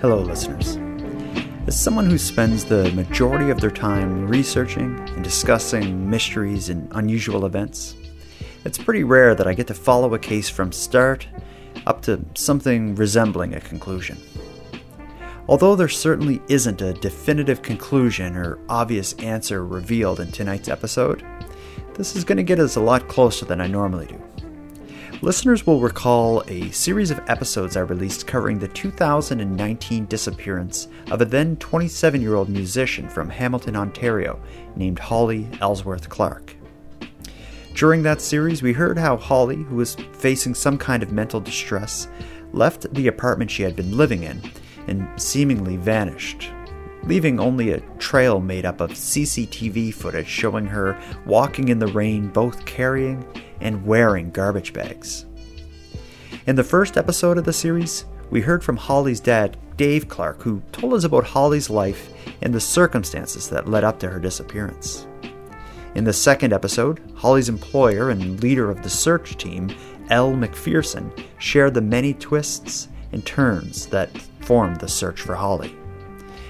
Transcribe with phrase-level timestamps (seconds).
[0.00, 0.76] Hello, listeners.
[1.66, 7.44] As someone who spends the majority of their time researching and discussing mysteries and unusual
[7.44, 7.96] events,
[8.64, 11.26] it's pretty rare that I get to follow a case from start
[11.84, 14.18] up to something resembling a conclusion.
[15.48, 21.26] Although there certainly isn't a definitive conclusion or obvious answer revealed in tonight's episode,
[21.94, 24.22] this is going to get us a lot closer than I normally do.
[25.20, 31.24] Listeners will recall a series of episodes I released covering the 2019 disappearance of a
[31.24, 34.40] then 27 year old musician from Hamilton, Ontario,
[34.76, 36.54] named Holly Ellsworth Clark.
[37.74, 42.06] During that series, we heard how Holly, who was facing some kind of mental distress,
[42.52, 44.40] left the apartment she had been living in
[44.86, 46.48] and seemingly vanished,
[47.04, 52.28] leaving only a trail made up of CCTV footage showing her walking in the rain,
[52.28, 53.26] both carrying
[53.60, 55.26] and wearing garbage bags.
[56.46, 60.62] In the first episode of the series, we heard from Holly's dad, Dave Clark, who
[60.72, 62.10] told us about Holly's life
[62.42, 65.06] and the circumstances that led up to her disappearance.
[65.94, 69.70] In the second episode, Holly's employer and leader of the search team,
[70.10, 75.74] Elle McPherson, shared the many twists and turns that formed the search for Holly.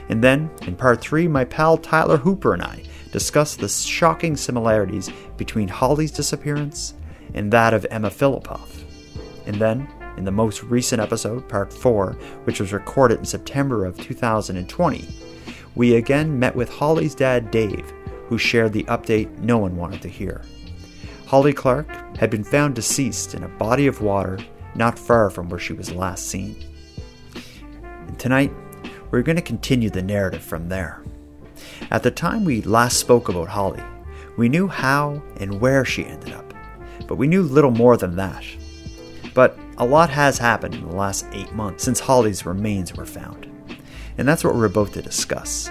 [0.09, 5.11] And then, in part three, my pal Tyler Hooper and I discussed the shocking similarities
[5.37, 6.95] between Holly's disappearance
[7.35, 8.85] and that of Emma Fillipoff.
[9.47, 12.13] And then, in the most recent episode, Part 4,
[12.45, 15.09] which was recorded in September of 2020,
[15.75, 17.93] we again met with Holly's dad, Dave,
[18.27, 20.43] who shared the update no one wanted to hear.
[21.27, 24.39] Holly Clark had been found deceased in a body of water
[24.75, 26.57] not far from where she was last seen.
[28.07, 28.53] And tonight,
[29.11, 31.03] we're going to continue the narrative from there.
[31.91, 33.83] At the time we last spoke about Holly,
[34.37, 36.49] we knew how and where she ended up
[37.09, 38.45] but we knew little more than that.
[39.35, 43.51] But a lot has happened in the last eight months since Holly's remains were found,
[44.19, 45.71] and that's what we're about to discuss.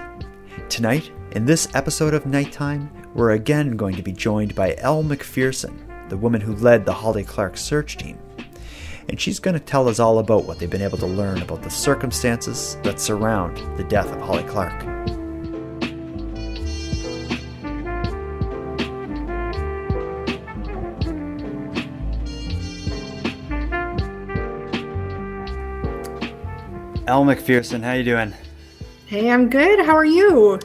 [0.68, 6.10] Tonight, in this episode of Nighttime, we're again going to be joined by Elle McPherson,
[6.10, 8.18] the woman who led the Holly Clark search team.
[9.10, 11.64] And she's going to tell us all about what they've been able to learn about
[11.64, 14.84] the circumstances that surround the death of Holly Clark.
[27.08, 28.34] Elle McPherson, how you doing?
[29.06, 29.86] Hey, I'm good.
[29.86, 30.60] How are you?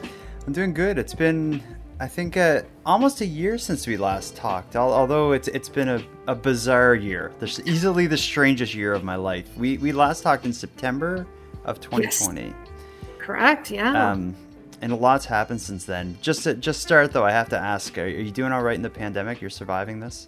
[0.45, 0.97] I'm doing good.
[0.97, 1.63] It's been,
[2.01, 4.75] I think, uh, almost a year since we last talked.
[4.75, 7.31] Although it's it's been a, a bizarre year.
[7.39, 9.49] This easily the strangest year of my life.
[9.57, 11.25] We we last talked in September
[11.65, 12.41] of 2020.
[12.41, 12.53] Yes.
[13.17, 13.71] Correct.
[13.71, 14.11] Yeah.
[14.11, 14.35] Um,
[14.81, 16.17] and a lot's happened since then.
[16.21, 18.75] Just to just start though, I have to ask: Are, are you doing all right
[18.75, 19.41] in the pandemic?
[19.41, 20.27] You're surviving this?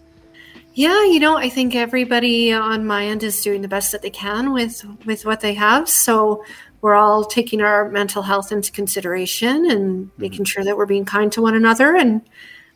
[0.76, 4.10] Yeah, you know, I think everybody on my end is doing the best that they
[4.10, 5.90] can with with what they have.
[5.90, 6.44] So
[6.82, 10.22] we're all taking our mental health into consideration and mm-hmm.
[10.22, 12.22] making sure that we're being kind to one another and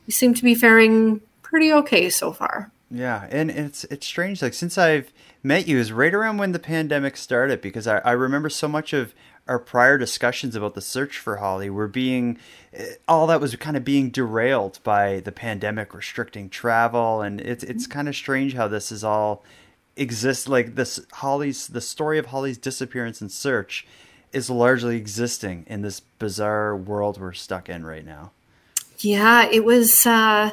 [0.07, 2.71] we seem to be faring pretty okay so far.
[2.89, 4.41] Yeah, and it's it's strange.
[4.41, 5.11] Like since I've
[5.43, 8.93] met you, is right around when the pandemic started because I, I remember so much
[8.93, 9.13] of
[9.49, 12.37] our prior discussions about the search for Holly were being
[12.71, 17.21] eh, all that was kind of being derailed by the pandemic restricting travel.
[17.21, 19.43] And it's it's kind of strange how this is all
[19.97, 23.87] exists like this Holly's the story of Holly's disappearance and search
[24.31, 28.31] is largely existing in this bizarre world we're stuck in right now.
[28.99, 30.51] Yeah, it was uh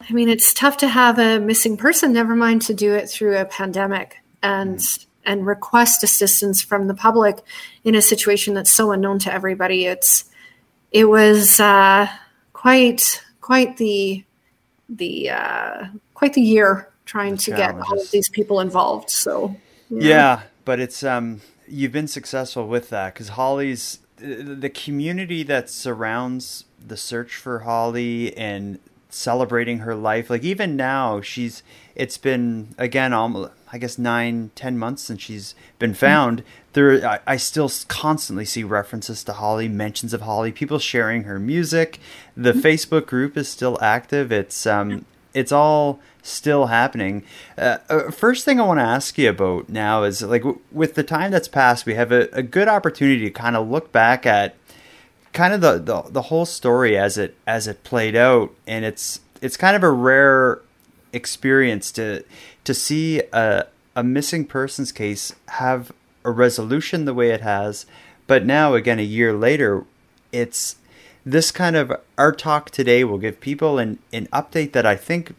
[0.00, 3.36] I mean it's tough to have a missing person never mind to do it through
[3.36, 4.18] a pandemic.
[4.44, 7.38] And mm and request assistance from the public
[7.84, 9.86] in a situation that's so unknown to everybody.
[9.86, 10.24] It's
[10.90, 12.08] it was uh,
[12.52, 14.24] quite quite the
[14.88, 19.10] the uh, quite the year trying the to get all of these people involved.
[19.10, 19.56] So
[19.88, 25.68] yeah, yeah but it's um you've been successful with that because Holly's the community that
[25.68, 28.78] surrounds the search for Holly and
[29.10, 30.30] celebrating her life.
[30.30, 31.62] Like even now, she's
[31.94, 36.42] it's been again almost I guess nine ten months since she's been found.
[36.74, 41.38] There, I, I, still constantly see references to Holly, mentions of Holly, people sharing her
[41.38, 41.98] music.
[42.36, 44.30] The Facebook group is still active.
[44.30, 47.24] It's um, it's all still happening.
[47.58, 50.94] Uh, uh, first thing I want to ask you about now is like w- with
[50.94, 54.26] the time that's passed, we have a, a good opportunity to kind of look back
[54.26, 54.54] at
[55.32, 59.20] kind of the, the the whole story as it as it played out, and it's
[59.40, 60.60] it's kind of a rare
[61.12, 62.24] experience to
[62.64, 65.92] to see a a missing persons case have
[66.24, 67.84] a resolution the way it has,
[68.26, 69.84] but now again a year later,
[70.30, 70.76] it's
[71.24, 75.34] this kind of our talk today will give people an, an update that I think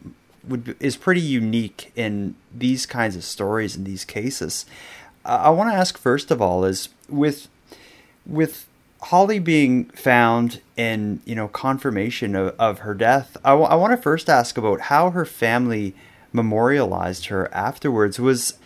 [0.46, 4.66] would is pretty unique in these kinds of stories in these cases.
[5.24, 7.48] Uh, I want to ask first of all is with
[8.26, 8.66] with
[9.02, 13.36] Holly being found in you know confirmation of, of her death.
[13.44, 15.94] I, w- I want to first ask about how her family
[16.34, 18.18] memorialized her afterwards.
[18.18, 18.58] Was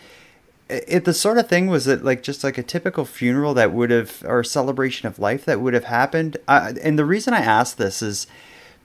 [0.69, 3.89] it the sort of thing was it like just like a typical funeral that would
[3.89, 7.79] have or celebration of life that would have happened uh, and the reason i asked
[7.79, 8.27] this is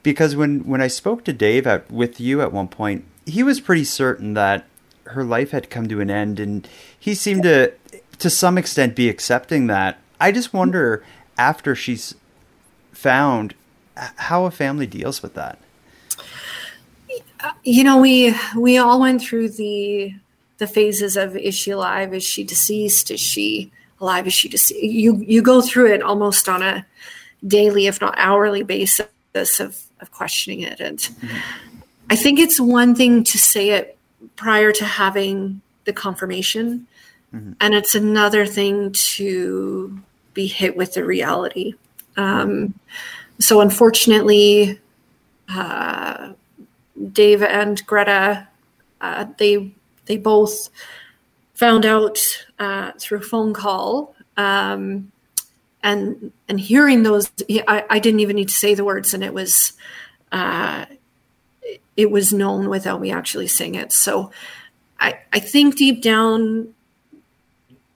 [0.01, 3.59] because when when i spoke to dave at, with you at one point he was
[3.59, 4.65] pretty certain that
[5.05, 6.67] her life had come to an end and
[6.99, 7.71] he seemed to
[8.17, 11.03] to some extent be accepting that i just wonder
[11.37, 12.15] after she's
[12.93, 13.53] found
[13.95, 15.59] how a family deals with that
[17.63, 20.13] you know we we all went through the
[20.57, 22.13] the phases of is she alive?
[22.13, 23.11] Is she deceased?
[23.11, 24.27] Is she alive?
[24.27, 26.85] Is she deceased you you go through it almost on a
[27.45, 29.07] daily if not hourly basis
[29.59, 30.79] of of questioning it.
[30.79, 31.37] And mm-hmm.
[32.09, 33.97] i think it's one thing to say it
[34.35, 36.87] prior to having the confirmation.
[37.33, 37.53] Mm-hmm.
[37.59, 39.99] and it's another thing to
[40.33, 41.73] be hit with the reality.
[42.15, 42.75] Um,
[43.39, 44.79] so unfortunately
[45.49, 46.33] uh,
[47.11, 48.47] dave and greta
[49.01, 49.71] uh, they
[50.05, 50.69] they both
[51.53, 52.17] found out
[52.59, 55.11] uh, through phone call um,
[55.83, 57.31] and and hearing those
[57.67, 59.73] I, I, didn't even need to say the words and it was
[60.31, 60.85] uh,
[61.95, 64.31] it was known without me actually saying it so
[64.99, 66.73] I, I think deep down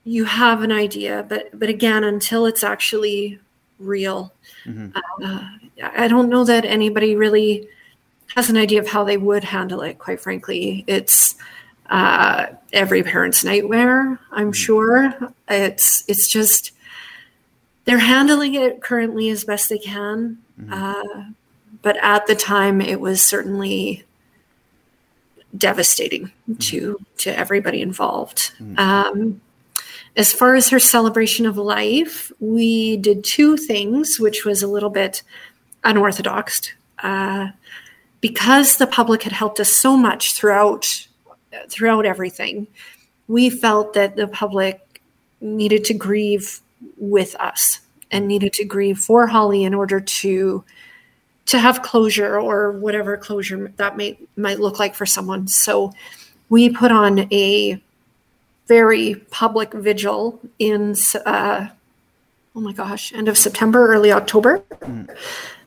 [0.04, 3.38] you have an idea but but again until it's actually
[3.78, 4.32] real
[4.64, 4.96] mm-hmm.
[5.22, 5.48] uh,
[5.94, 7.68] i don't know that anybody really
[8.34, 11.36] has an idea of how they would handle it quite frankly it's
[11.90, 14.18] uh, every parent's nightmare.
[14.30, 14.52] I'm mm-hmm.
[14.52, 15.12] sure
[15.48, 16.72] it's it's just
[17.84, 20.72] they're handling it currently as best they can, mm-hmm.
[20.72, 21.24] uh,
[21.82, 24.04] but at the time it was certainly
[25.56, 26.54] devastating mm-hmm.
[26.54, 28.52] to to everybody involved.
[28.60, 28.78] Mm-hmm.
[28.78, 29.40] Um,
[30.16, 34.90] as far as her celebration of life, we did two things, which was a little
[34.90, 35.22] bit
[35.82, 36.72] unorthodox.
[36.98, 37.48] Uh,
[38.20, 41.06] because the public had helped us so much throughout
[41.68, 42.66] throughout everything,
[43.26, 45.02] we felt that the public
[45.40, 46.60] needed to grieve
[46.96, 47.80] with us
[48.10, 50.64] and needed to grieve for Holly in order to
[51.46, 55.48] to have closure or whatever closure that may might look like for someone.
[55.48, 55.92] So
[56.48, 57.82] we put on a
[58.68, 60.94] very public vigil in
[61.26, 61.68] uh,
[62.54, 65.08] oh my gosh, end of September, early October, mm.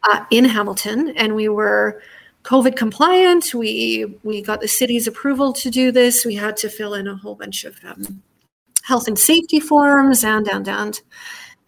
[0.04, 2.02] uh, in Hamilton, and we were
[2.44, 3.54] COVID compliant.
[3.54, 6.26] We we got the city's approval to do this.
[6.26, 8.22] We had to fill in a whole bunch of um,
[8.84, 11.02] health and safety forms and and and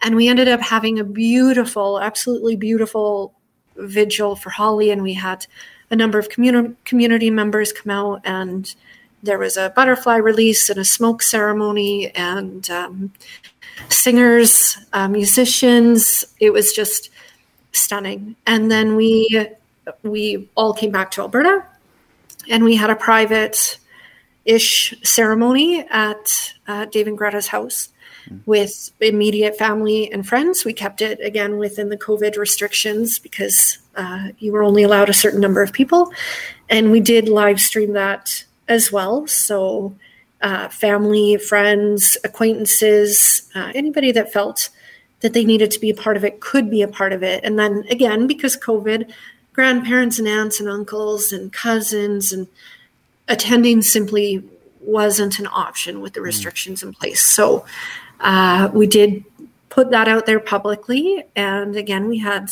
[0.02, 3.34] and we ended up having a beautiful, absolutely beautiful
[3.76, 4.90] vigil for Holly.
[4.90, 5.46] And we had
[5.90, 8.74] a number of community members come out and
[9.22, 13.12] there was a butterfly release and a smoke ceremony and um,
[13.88, 16.24] singers, uh, musicians.
[16.38, 17.10] It was just
[17.72, 18.36] stunning.
[18.46, 19.48] And then we
[20.02, 21.64] we all came back to Alberta
[22.48, 23.78] and we had a private
[24.44, 27.88] ish ceremony at uh, Dave and Greta's house
[28.28, 28.40] mm.
[28.46, 30.64] with immediate family and friends.
[30.64, 35.14] We kept it again within the COVID restrictions because uh, you were only allowed a
[35.14, 36.12] certain number of people.
[36.68, 39.26] And we did live stream that as well.
[39.26, 39.94] So,
[40.42, 44.68] uh, family, friends, acquaintances, uh, anybody that felt
[45.20, 47.42] that they needed to be a part of it could be a part of it.
[47.42, 49.10] And then again, because COVID,
[49.56, 52.46] grandparents and aunts and uncles and cousins and
[53.26, 54.44] attending simply
[54.82, 56.24] wasn't an option with the mm.
[56.24, 57.24] restrictions in place.
[57.24, 57.64] So
[58.20, 59.24] uh, we did
[59.70, 61.24] put that out there publicly.
[61.34, 62.50] And again, we had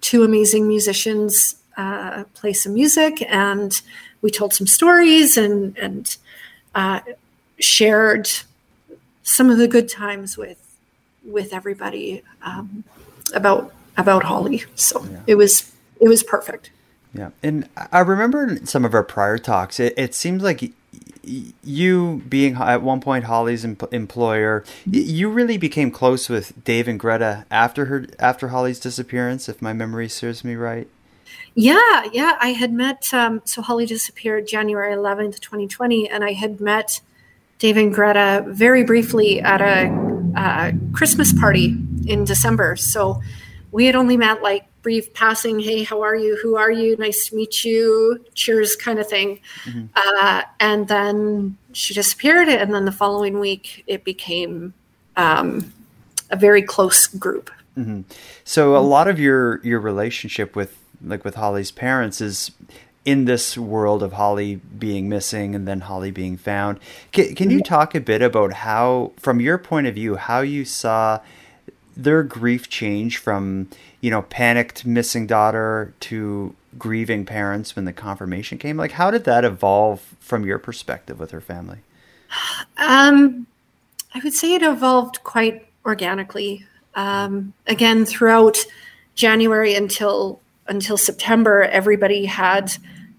[0.00, 3.80] two amazing musicians uh, play some music and
[4.22, 6.16] we told some stories and, and
[6.74, 7.00] uh,
[7.60, 8.28] shared
[9.22, 10.64] some of the good times with
[11.24, 12.84] with everybody um,
[13.34, 14.64] about about Holly.
[14.76, 15.20] So yeah.
[15.26, 16.70] it was it was perfect.
[17.14, 19.80] Yeah, and I remember some of our prior talks.
[19.80, 20.72] It, it seems like
[21.22, 27.44] you being at one point Holly's employer, you really became close with Dave and Greta
[27.50, 30.88] after her after Holly's disappearance, if my memory serves me right.
[31.54, 32.36] Yeah, yeah.
[32.40, 37.00] I had met, um, so Holly disappeared January 11th, 2020, and I had met
[37.58, 39.90] Dave and Greta very briefly at a,
[40.36, 41.76] a Christmas party
[42.06, 42.76] in December.
[42.76, 43.20] So
[43.72, 46.38] we had only met like brief passing, hey, how are you?
[46.42, 46.96] Who are you?
[46.96, 48.24] Nice to meet you.
[48.32, 49.38] Cheers, kind of thing.
[49.64, 49.84] Mm-hmm.
[49.94, 52.48] Uh, and then she disappeared.
[52.48, 54.72] And then the following week, it became
[55.14, 55.74] um,
[56.30, 57.50] a very close group.
[57.76, 58.00] Mm-hmm.
[58.44, 62.50] So a lot of your your relationship with like with Holly's parents is
[63.04, 66.80] in this world of Holly being missing and then Holly being found.
[67.12, 70.64] Can, can you talk a bit about how, from your point of view, how you
[70.64, 71.20] saw
[71.98, 73.68] their grief change from
[74.00, 78.76] you know panicked missing daughter to grieving parents when the confirmation came?
[78.76, 81.78] Like, how did that evolve from your perspective with her family?
[82.76, 83.46] Um,
[84.14, 86.64] I would say it evolved quite organically.
[86.94, 88.58] Um, again, throughout
[89.14, 92.72] January until until September, everybody had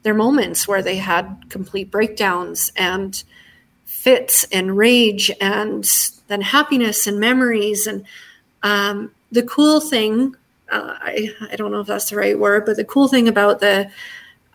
[0.03, 3.23] their moments where they had complete breakdowns and
[3.85, 5.89] fits and rage and
[6.27, 7.87] then happiness and memories.
[7.87, 8.05] And
[8.63, 10.35] um, the cool thing,
[10.71, 13.59] uh, I, I don't know if that's the right word, but the cool thing about
[13.59, 13.89] the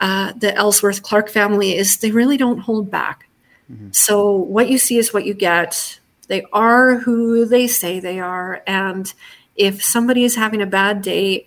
[0.00, 3.28] uh, the Ellsworth Clark family is they really don't hold back.
[3.73, 3.88] Mm-hmm.
[3.92, 5.99] So what you see is what you get.
[6.26, 8.62] They are who they say they are.
[8.66, 9.12] And
[9.56, 11.46] if somebody is having a bad day,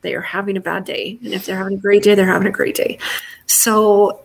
[0.00, 1.18] they are having a bad day.
[1.22, 2.98] And if they're having a great day, they're having a great day.
[3.46, 4.20] So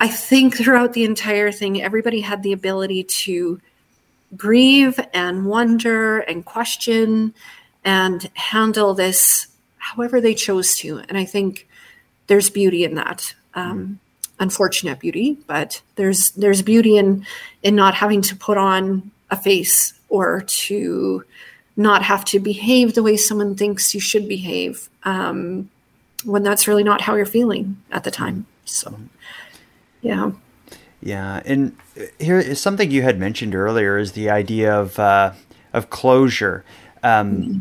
[0.00, 3.60] I think throughout the entire thing, everybody had the ability to
[4.36, 7.34] grieve and wonder and question
[7.84, 10.98] and handle this however they chose to.
[11.08, 11.68] And I think
[12.26, 13.34] there's beauty in that.
[13.54, 14.00] Um,
[14.40, 17.26] unfortunate beauty, but there's there's beauty in
[17.62, 21.24] in not having to put on a face or to
[21.76, 25.70] not have to behave the way someone thinks you should behave um,
[26.24, 28.46] when that's really not how you're feeling at the time.
[28.64, 28.98] So,
[30.02, 30.32] yeah.
[31.00, 31.76] Yeah, and
[32.18, 35.32] here is something you had mentioned earlier is the idea of uh,
[35.72, 36.64] of closure.
[37.02, 37.58] Um, mm-hmm.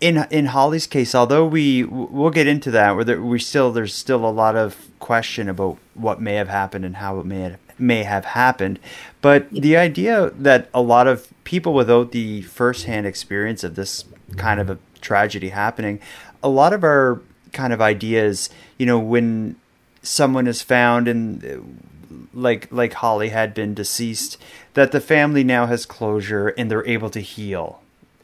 [0.00, 3.94] In in Holly's case, although we we'll get into that, where there, we still there's
[3.94, 7.58] still a lot of question about what may have happened and how it may have,
[7.78, 8.80] may have happened.
[9.20, 14.04] But the idea that a lot of people without the firsthand experience of this
[14.36, 16.00] kind of a tragedy happening,
[16.42, 17.20] a lot of our
[17.52, 18.48] kind of ideas,
[18.78, 19.56] you know, when
[20.02, 21.91] someone is found and
[22.34, 24.38] like like Holly had been deceased,
[24.74, 27.80] that the family now has closure and they're able to heal.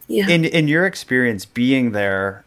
[0.07, 0.29] Yeah.
[0.29, 2.45] In in your experience being there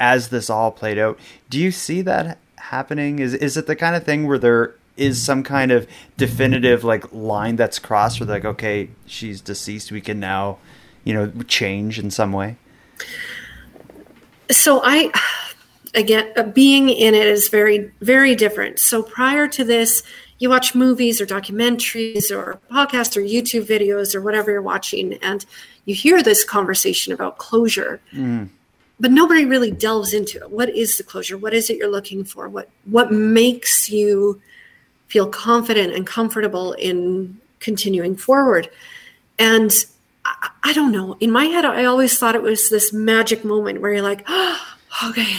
[0.00, 1.18] as this all played out,
[1.50, 3.18] do you see that happening?
[3.18, 7.10] Is is it the kind of thing where there is some kind of definitive like
[7.12, 10.58] line that's crossed where like okay she's deceased we can now
[11.04, 12.56] you know change in some way
[14.50, 15.10] so i
[15.94, 20.02] again being in it is very very different so prior to this
[20.38, 25.44] you watch movies or documentaries or podcasts or youtube videos or whatever you're watching and
[25.84, 28.48] you hear this conversation about closure mm.
[29.00, 32.24] but nobody really delves into it what is the closure what is it you're looking
[32.24, 34.40] for what what makes you
[35.08, 38.70] feel confident and comfortable in continuing forward.
[39.38, 39.72] And
[40.24, 41.16] I, I, don't know.
[41.20, 44.60] In my head, I always thought it was this magic moment where you're like, oh,
[45.08, 45.34] okay,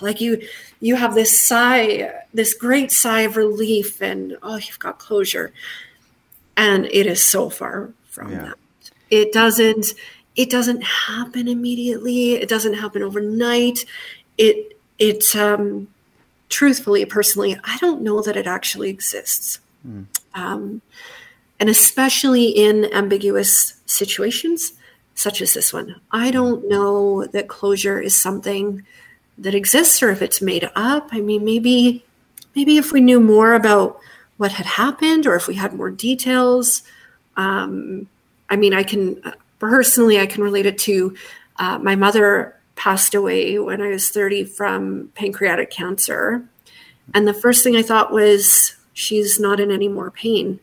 [0.00, 0.46] like you
[0.84, 5.50] you have this sigh, this great sigh of relief, and oh, you've got closure.
[6.58, 8.42] And it is so far from yeah.
[8.42, 8.58] that.
[9.08, 9.94] It doesn't
[10.36, 12.34] it doesn't happen immediately.
[12.34, 13.86] It doesn't happen overnight.
[14.36, 15.88] It it um
[16.50, 19.60] truthfully, personally, I don't know that it actually exists.
[19.88, 20.04] Mm.
[20.34, 20.82] Um,
[21.58, 24.74] and especially in ambiguous situations
[25.14, 28.84] such as this one, I don't know that closure is something
[29.38, 31.08] that exists or if it's made up.
[31.12, 32.04] I mean, maybe,
[32.54, 33.98] maybe if we knew more about
[34.36, 36.82] what had happened or if we had more details.
[37.36, 38.08] Um,
[38.48, 39.20] I mean, I can
[39.58, 41.16] personally, I can relate it to
[41.56, 46.44] uh, my mother passed away when I was 30 from pancreatic cancer.
[47.12, 50.60] And the first thing I thought was, she's not in any more pain.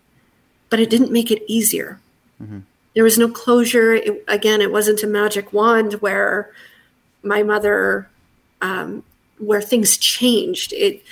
[0.70, 2.00] But it didn't make it easier.
[2.42, 2.60] Mm-hmm.
[2.96, 3.94] There was no closure.
[3.94, 6.52] It, again, it wasn't a magic wand where
[7.24, 8.10] my mother,
[8.62, 9.04] um,
[9.38, 10.74] where things changed.
[10.74, 11.04] It,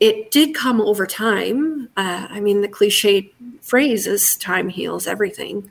[0.00, 1.88] it did come over time.
[1.96, 5.70] Uh, I mean, the cliche phrase is "time heals everything."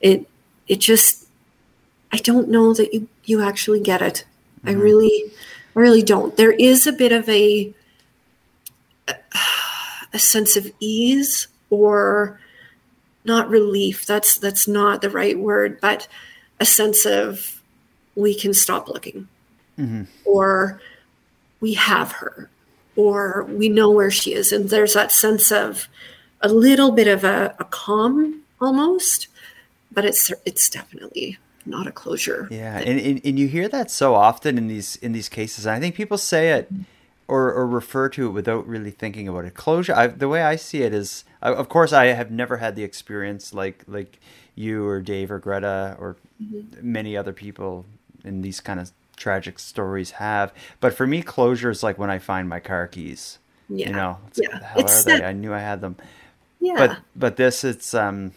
[0.00, 0.28] It,
[0.68, 1.26] it just,
[2.12, 4.24] I don't know that you you actually get it.
[4.58, 4.68] Mm-hmm.
[4.68, 5.24] I really,
[5.74, 6.36] I really don't.
[6.36, 7.74] There is a bit of a
[10.12, 12.40] a sense of ease or
[13.24, 14.06] not relief.
[14.06, 16.06] That's that's not the right word, but
[16.60, 17.60] a sense of
[18.14, 19.28] we can stop looking,
[19.78, 20.04] mm-hmm.
[20.24, 20.80] or
[21.60, 22.50] we have her
[22.96, 24.52] or we know where she is.
[24.52, 25.88] And there's that sense of
[26.40, 29.28] a little bit of a, a calm almost,
[29.90, 32.46] but it's it's definitely not a closure.
[32.50, 35.66] Yeah, and, and, and you hear that so often in these in these cases.
[35.66, 36.70] And I think people say it
[37.26, 39.54] or, or refer to it without really thinking about it.
[39.54, 39.94] Closure.
[39.94, 43.54] I, the way I see it is, of course, I have never had the experience
[43.54, 44.18] like like
[44.54, 46.92] you or Dave or Greta or mm-hmm.
[46.92, 47.86] many other people
[48.24, 50.52] in these kind of tragic stories have.
[50.80, 53.38] But for me, closure is like when I find my car keys.
[53.68, 53.88] Yeah.
[53.88, 54.62] You know, yeah.
[54.62, 55.24] how it's are they?
[55.24, 55.96] I knew I had them.
[56.60, 56.74] Yeah.
[56.76, 58.32] But but this, it's um,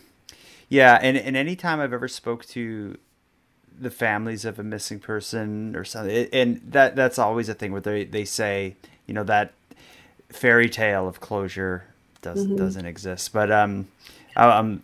[0.69, 0.97] yeah.
[1.01, 2.97] And and anytime I've ever spoke to
[3.79, 7.81] the families of a missing person or something, and that that's always a thing where
[7.81, 9.53] they they say, you know, that
[10.29, 11.85] fairy tale of closure
[12.21, 12.55] does mm-hmm.
[12.55, 13.33] doesn't exist.
[13.33, 13.87] But um,
[14.35, 14.81] um,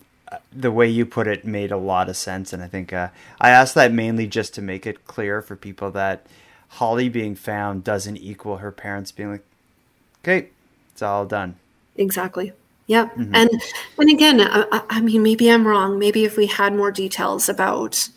[0.51, 3.09] the way you put it made a lot of sense, and I think uh,
[3.39, 6.25] I asked that mainly just to make it clear for people that
[6.69, 9.45] Holly being found doesn't equal her parents being like,
[10.23, 10.49] okay,
[10.91, 11.55] it's all done.
[11.95, 12.53] Exactly.
[12.87, 13.15] Yep.
[13.15, 13.35] Mm-hmm.
[13.35, 13.49] And
[13.97, 15.99] and again, I, I, mean, maybe I'm wrong.
[15.99, 18.09] Maybe if we had more details about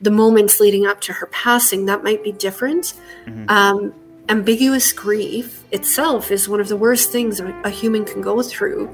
[0.00, 2.94] the moments leading up to her passing, that might be different.
[3.26, 3.50] Mm-hmm.
[3.50, 3.94] Um,
[4.28, 8.88] ambiguous grief itself is one of the worst things a human can go through.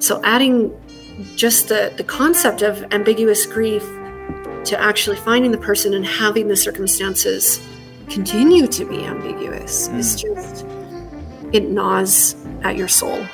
[0.00, 0.74] So adding
[1.36, 3.82] just the, the concept of ambiguous grief
[4.64, 7.60] to actually finding the person and having the circumstances
[8.08, 9.98] continue to be ambiguous mm.
[9.98, 10.66] is just
[11.52, 13.26] it gnaws at your soul.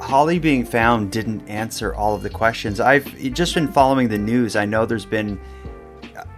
[0.00, 2.80] Holly being found didn't answer all of the questions.
[2.80, 4.56] I've just been following the news.
[4.56, 5.40] I know there's been,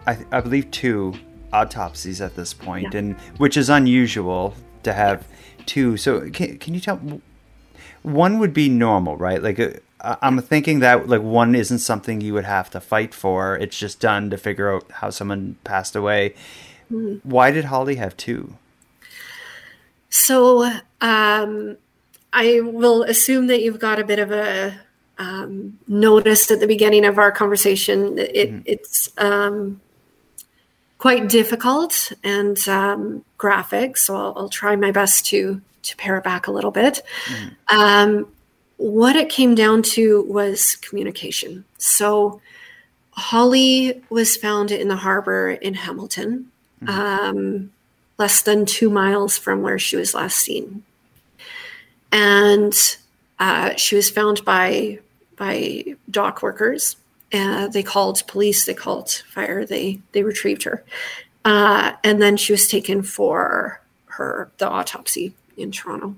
[0.07, 1.13] I, I believe, two
[1.55, 2.99] autopsies at this point, yeah.
[2.99, 5.27] and which is unusual to have
[5.67, 5.97] two.
[5.97, 7.01] So can, can you tell?
[8.03, 9.43] One would be normal, right?
[9.43, 13.57] Like uh, I'm thinking that like one isn't something you would have to fight for.
[13.57, 16.35] It's just done to figure out how someone passed away.
[16.93, 17.29] Mm-hmm.
[17.29, 18.57] Why did Holly have two?
[20.11, 20.71] So
[21.01, 21.77] um,
[22.33, 24.81] I will assume that you've got a bit of a
[25.19, 28.19] um, notice at the beginning of our conversation.
[28.19, 28.63] It, mm-hmm.
[28.67, 29.81] It's um,
[31.05, 36.25] quite difficult and um, graphic, so I'll, I'll, try my best to to pare it
[36.25, 37.03] back a little bit.
[37.27, 37.79] Mm-hmm.
[37.79, 38.33] Um,
[38.79, 41.67] what it came down to was communication.
[41.77, 42.41] So
[43.11, 46.51] Holly was found in the harbor in Hamilton,
[46.83, 46.89] mm-hmm.
[46.89, 47.71] um,
[48.17, 50.85] less than two miles from where she was last seen,
[52.13, 52.73] and
[53.39, 55.01] uh, she was found by
[55.37, 56.97] by dock workers
[57.35, 60.85] uh, they called police, they called fire, they they retrieved her,
[61.45, 66.15] uh, and then she was taken for her the autopsy in Toronto.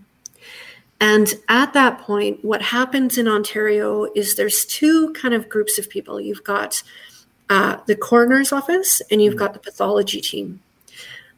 [1.00, 5.90] And at that point, what happens in Ontario is there's two kind of groups of
[5.90, 6.20] people.
[6.20, 6.82] You've got
[7.50, 10.62] uh, the coroner's office and you've got the pathology team.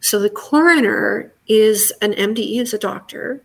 [0.01, 3.41] So the coroner is an MD, is a doctor,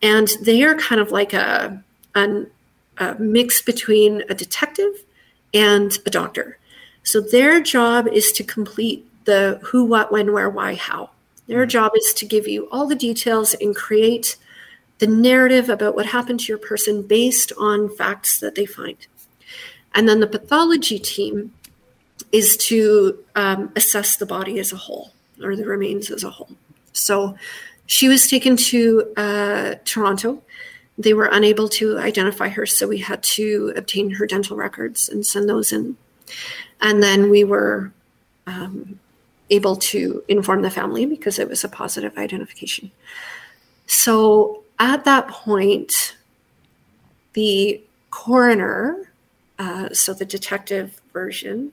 [0.00, 1.80] and they are kind of like a,
[2.16, 2.50] an,
[2.98, 5.04] a mix between a detective
[5.52, 6.58] and a doctor.
[7.02, 11.10] So their job is to complete the who, what, when, where, why, how.
[11.46, 11.68] Their mm-hmm.
[11.68, 14.36] job is to give you all the details and create
[14.98, 19.06] the narrative about what happened to your person based on facts that they find.
[19.94, 21.52] And then the pathology team
[22.30, 25.12] is to um, assess the body as a whole
[25.42, 26.50] or the remains as a whole.
[26.92, 27.36] So
[27.86, 30.42] she was taken to uh, Toronto
[31.02, 35.24] they were unable to identify her, so we had to obtain her dental records and
[35.24, 35.96] send those in.
[36.80, 37.92] And then we were
[38.46, 38.98] um,
[39.50, 42.90] able to inform the family because it was a positive identification.
[43.86, 46.16] So at that point,
[47.34, 49.12] the coroner,
[49.58, 51.72] uh, so the detective version,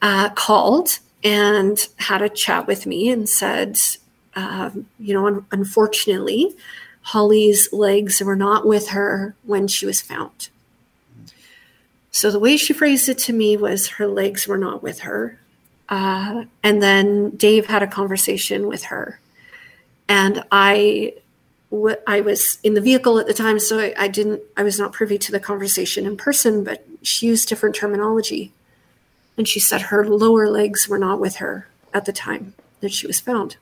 [0.00, 3.78] uh, called and had a chat with me and said,
[4.34, 6.56] um, you know, un- unfortunately,
[7.02, 10.48] Holly's legs were not with her when she was found.
[12.10, 15.38] So the way she phrased it to me was her legs were not with her.
[15.88, 19.18] Uh, and then Dave had a conversation with her.
[20.08, 21.14] And I,
[21.70, 24.78] w- I was in the vehicle at the time, so I, I didn't, I was
[24.78, 28.52] not privy to the conversation in person, but she used different terminology.
[29.36, 33.06] And she said her lower legs were not with her at the time that she
[33.06, 33.56] was found.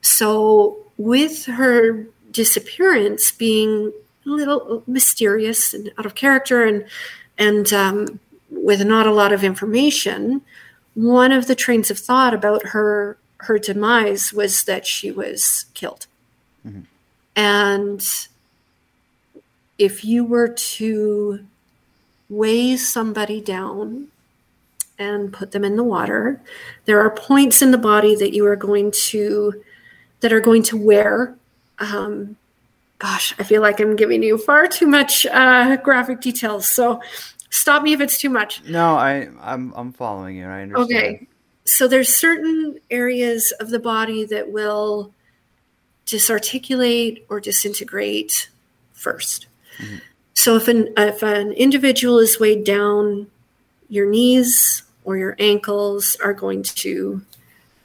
[0.00, 3.92] So with her disappearance being
[4.26, 6.84] a little mysterious and out of character and
[7.36, 10.40] and um, with not a lot of information,
[10.94, 16.06] one of the trains of thought about her her demise was that she was killed.
[16.66, 16.82] Mm-hmm.
[17.36, 18.06] And
[19.78, 21.44] if you were to
[22.28, 24.08] weigh somebody down
[24.98, 26.40] and put them in the water.
[26.84, 29.62] There are points in the body that you are going to
[30.24, 31.36] that are going to wear.
[31.78, 32.36] Um,
[32.98, 36.66] gosh, I feel like I'm giving you far too much uh, graphic details.
[36.66, 37.02] So
[37.50, 38.64] stop me if it's too much.
[38.64, 40.46] No, I I'm I'm following you.
[40.46, 40.94] I understand.
[40.94, 41.26] Okay.
[41.66, 45.12] So there's certain areas of the body that will
[46.06, 48.48] disarticulate or disintegrate
[48.96, 49.46] 1st
[49.78, 49.96] mm-hmm.
[50.32, 53.26] So if an if an individual is weighed down,
[53.90, 57.20] your knees or your ankles are going to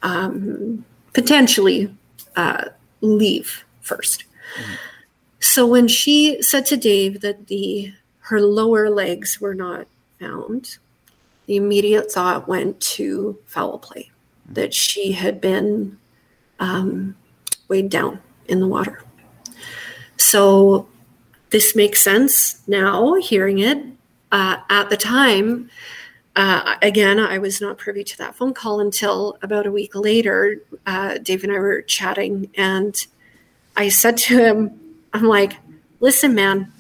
[0.04, 1.94] um, potentially
[2.40, 2.70] uh,
[3.02, 4.74] leave 1st mm-hmm.
[5.42, 7.94] So when she said to Dave that the
[8.30, 9.88] her lower legs were not
[10.20, 10.78] found,
[11.48, 14.54] the immediate thought went to foul play, mm-hmm.
[14.56, 15.98] that she had been
[16.60, 17.16] um,
[17.70, 19.02] weighed down in the water.
[20.18, 20.88] So
[21.50, 23.80] this makes sense now, hearing it.
[24.32, 25.70] Uh, at the time,
[26.40, 30.62] uh, again, I was not privy to that phone call until about a week later.
[30.86, 33.06] Uh, Dave and I were chatting, and
[33.76, 34.80] I said to him,
[35.12, 35.58] I'm like,
[36.00, 36.72] listen, man,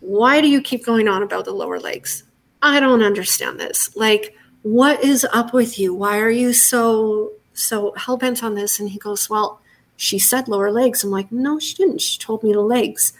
[0.00, 2.24] why do you keep going on about the lower legs?
[2.60, 3.96] I don't understand this.
[3.96, 5.94] Like, what is up with you?
[5.94, 8.78] Why are you so so hell bent on this?
[8.78, 9.62] And he goes, Well,
[9.96, 11.02] she said lower legs.
[11.02, 12.02] I'm like, no, she didn't.
[12.02, 13.14] She told me the legs.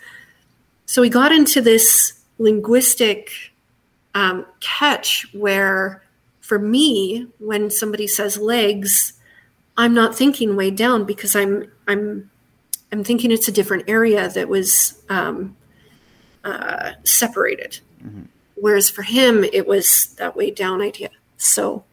[0.85, 3.52] So we got into this linguistic
[4.15, 6.03] um, catch where,
[6.41, 9.15] for me, when somebody says legs,
[9.77, 12.31] I'm not thinking weigh down because I'm I'm
[12.91, 15.57] I'm thinking it's a different area that was um,
[16.45, 17.81] uh, separated.
[18.05, 18.23] Mm-hmm.
[18.55, 21.11] Whereas for him, it was that weigh down idea.
[21.39, 21.85] So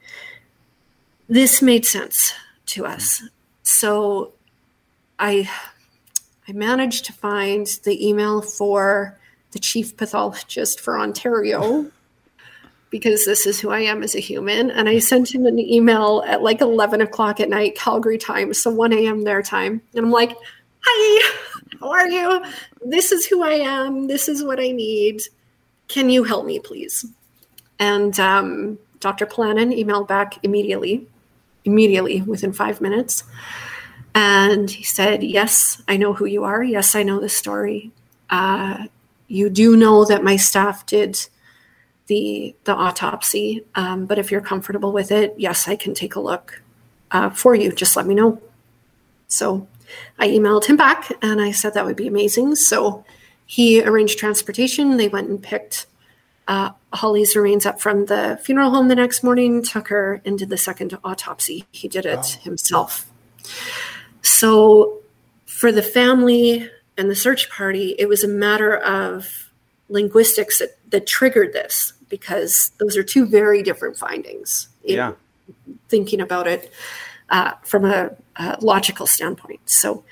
[1.28, 2.34] this made sense
[2.68, 3.24] to us.
[3.64, 4.34] So
[5.18, 5.50] I
[6.48, 9.18] I managed to find the email for
[9.52, 11.92] the chief pathologist for Ontario
[12.90, 14.72] because this is who I am as a human.
[14.72, 18.72] And I sent him an email at like 11 o'clock at night, Calgary time, so
[18.72, 19.24] 1 a.m.
[19.24, 19.82] their time.
[19.94, 20.36] And I'm like,
[20.82, 21.32] Hi,
[21.80, 22.44] how are you?
[22.86, 24.08] This is who I am.
[24.08, 25.22] This is what I need.
[25.88, 27.06] Can you help me, please?
[27.80, 29.26] And um, Dr.
[29.26, 31.08] Pollanen emailed back immediately,
[31.66, 33.24] immediately within five minutes.
[34.16, 36.64] And he said, Yes, I know who you are.
[36.64, 37.92] Yes, I know the story.
[38.30, 38.88] Uh,
[39.28, 41.20] you do know that my staff did
[42.10, 46.20] the the autopsy, um, but if you're comfortable with it, yes, I can take a
[46.20, 46.62] look
[47.12, 47.72] uh, for you.
[47.72, 48.42] Just let me know.
[49.28, 49.68] So
[50.18, 52.56] I emailed him back and I said that would be amazing.
[52.56, 53.06] So
[53.46, 54.98] he arranged transportation.
[54.98, 55.86] They went and picked
[56.48, 60.58] uh, Holly's remains up from the funeral home the next morning, took her into the
[60.58, 61.66] second autopsy.
[61.72, 62.42] He did it wow.
[62.42, 63.10] himself.
[64.24, 65.00] So
[65.46, 66.68] for the family
[66.98, 69.52] and the search party, it was a matter of
[69.90, 74.68] linguistics that, that triggered this because those are two very different findings.
[74.84, 75.14] Yeah.
[75.88, 76.72] Thinking about it
[77.30, 79.62] uh, from a, a, logical standpoint.
[79.66, 80.04] So,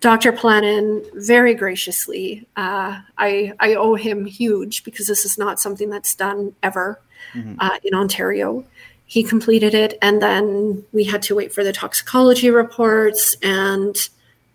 [0.00, 0.32] Dr.
[0.32, 6.14] Pollanen very graciously, uh, I, I owe him huge because this is not something that's
[6.14, 7.00] done ever
[7.32, 7.54] mm-hmm.
[7.58, 8.64] uh, in Ontario.
[9.06, 13.96] He completed it, and then we had to wait for the toxicology reports and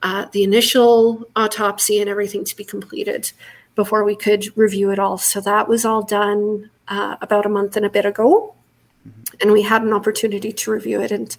[0.03, 3.31] uh, the initial autopsy and everything to be completed
[3.75, 5.17] before we could review it all.
[5.17, 8.53] So that was all done uh, about a month and a bit ago,
[9.07, 9.21] mm-hmm.
[9.39, 11.35] and we had an opportunity to review it and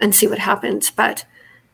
[0.00, 0.90] and see what happens.
[0.90, 1.26] But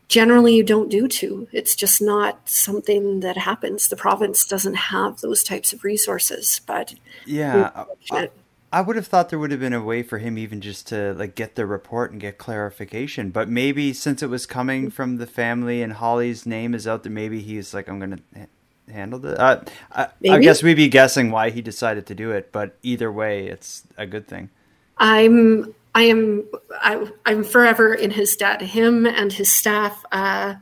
[0.08, 1.46] generally, you don't do two.
[1.52, 3.88] It's just not something that happens.
[3.88, 6.62] The province doesn't have those types of resources.
[6.66, 6.94] But
[7.26, 8.30] yeah, I,
[8.72, 11.12] I would have thought there would have been a way for him even just to
[11.12, 13.30] like get the report and get clarification.
[13.30, 17.12] But maybe since it was coming from the family and Holly's name is out there,
[17.12, 18.20] maybe he's like, I'm gonna
[18.90, 19.38] handle it.
[19.38, 19.60] Uh,
[19.92, 23.46] I, I, guess we'd be guessing why he decided to do it, but either way,
[23.46, 24.50] it's a good thing.
[24.98, 26.44] I'm I am
[26.80, 28.60] I, am forever in his debt.
[28.60, 30.56] Him and his staff, uh,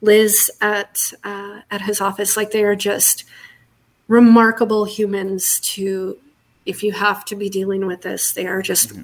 [0.00, 3.24] Liz at uh, at his office, like they are just
[4.08, 5.60] remarkable humans.
[5.60, 6.18] To
[6.66, 9.02] if you have to be dealing with this, they are just mm-hmm.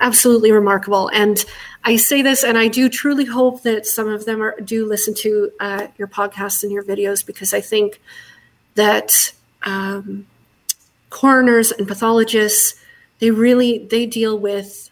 [0.00, 1.08] absolutely remarkable.
[1.12, 1.44] And
[1.84, 5.14] I say this, and I do truly hope that some of them are do listen
[5.14, 8.00] to uh, your podcasts and your videos because I think
[8.74, 10.26] that um,
[11.10, 12.80] coroners and pathologists
[13.18, 14.90] they really they deal with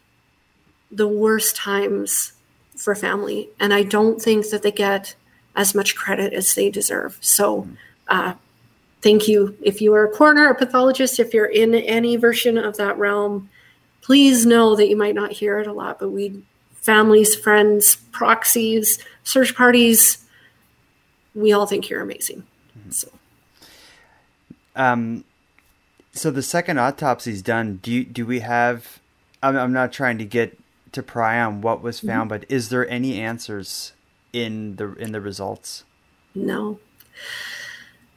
[0.90, 2.32] the worst times
[2.76, 3.48] for family.
[3.58, 5.14] And I don't think that they get
[5.56, 7.18] as much credit as they deserve.
[7.20, 7.68] So,
[8.06, 8.34] uh,
[9.02, 9.56] thank you.
[9.62, 13.48] If you are a coroner or pathologist, if you're in any version of that realm,
[14.00, 16.42] please know that you might not hear it a lot, but we,
[16.74, 20.24] families, friends, proxies, search parties,
[21.34, 22.44] we all think you're amazing.
[22.78, 22.90] Mm-hmm.
[22.90, 23.08] So,
[24.74, 25.24] um,
[26.12, 27.80] so the second autopsy's done.
[27.82, 28.98] Do you, do we have?
[29.42, 30.58] I'm, I'm not trying to get
[30.92, 32.40] to pry on what was found, mm-hmm.
[32.40, 33.92] but is there any answers
[34.32, 35.84] in the in the results?
[36.34, 36.80] No.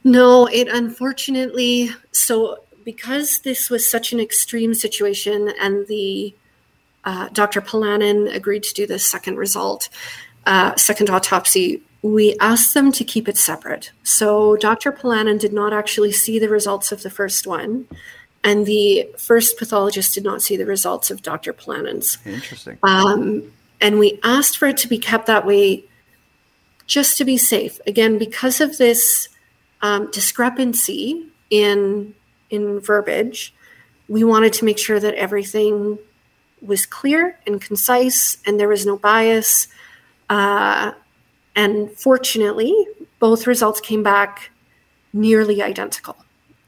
[0.04, 6.34] No, it unfortunately so because this was such an extreme situation and the
[7.04, 7.60] uh, Dr.
[7.60, 9.88] Pollanen agreed to do the second result,
[10.46, 13.92] uh, second autopsy, we asked them to keep it separate.
[14.02, 14.92] So Dr.
[14.92, 17.86] Pollanen did not actually see the results of the first one,
[18.44, 21.52] and the first pathologist did not see the results of Dr.
[21.52, 22.18] Pollanen's.
[22.24, 22.78] Interesting.
[22.82, 25.84] Um, and we asked for it to be kept that way
[26.86, 27.80] just to be safe.
[27.86, 29.28] Again, because of this
[29.82, 32.14] um, discrepancy in
[32.50, 33.54] in verbiage,
[34.08, 35.98] we wanted to make sure that everything
[36.60, 39.68] was clear and concise, and there was no bias.
[40.28, 40.92] Uh,
[41.56, 42.74] and fortunately,
[43.18, 44.50] both results came back
[45.12, 46.16] nearly identical.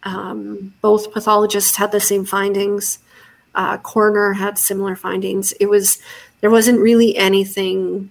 [0.02, 2.98] Um, both pathologists had the same findings.
[3.54, 5.52] Uh, coroner had similar findings.
[5.60, 5.98] It was
[6.40, 8.10] there wasn't really anything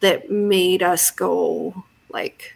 [0.00, 2.55] that made us go like,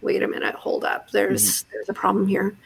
[0.00, 1.10] wait a minute, hold up.
[1.10, 1.70] There's mm-hmm.
[1.72, 2.56] there's a problem here.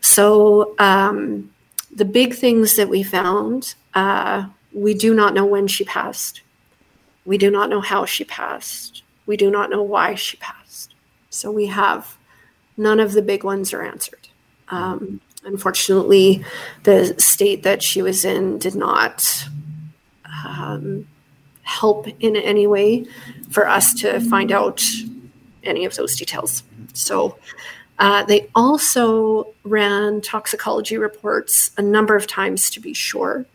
[0.00, 1.50] So um,
[1.94, 6.42] the big things that we found, uh, we do not know when she passed.
[7.24, 9.02] We do not know how she passed.
[9.26, 10.94] We do not know why she passed.
[11.30, 12.18] So we have
[12.76, 14.28] none of the big ones are answered.
[14.68, 16.44] Um, unfortunately,
[16.82, 19.46] the state that she was in did not
[20.46, 21.06] um,
[21.62, 23.06] help in any way
[23.50, 24.82] for us to find out
[25.64, 26.62] any of those details.
[26.92, 27.38] So
[27.98, 33.46] uh, they also ran toxicology reports a number of times to be sure.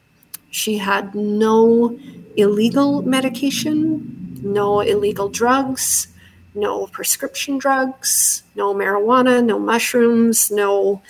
[0.52, 1.98] She had no
[2.36, 6.08] illegal medication, no illegal drugs,
[6.56, 11.02] no prescription drugs, no marijuana, no mushrooms, no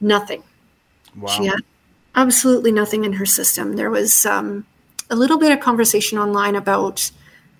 [0.00, 0.42] nothing.
[1.16, 1.28] Wow.
[1.28, 1.60] She had
[2.14, 3.76] absolutely nothing in her system.
[3.76, 4.66] There was um,
[5.10, 7.10] a little bit of conversation online about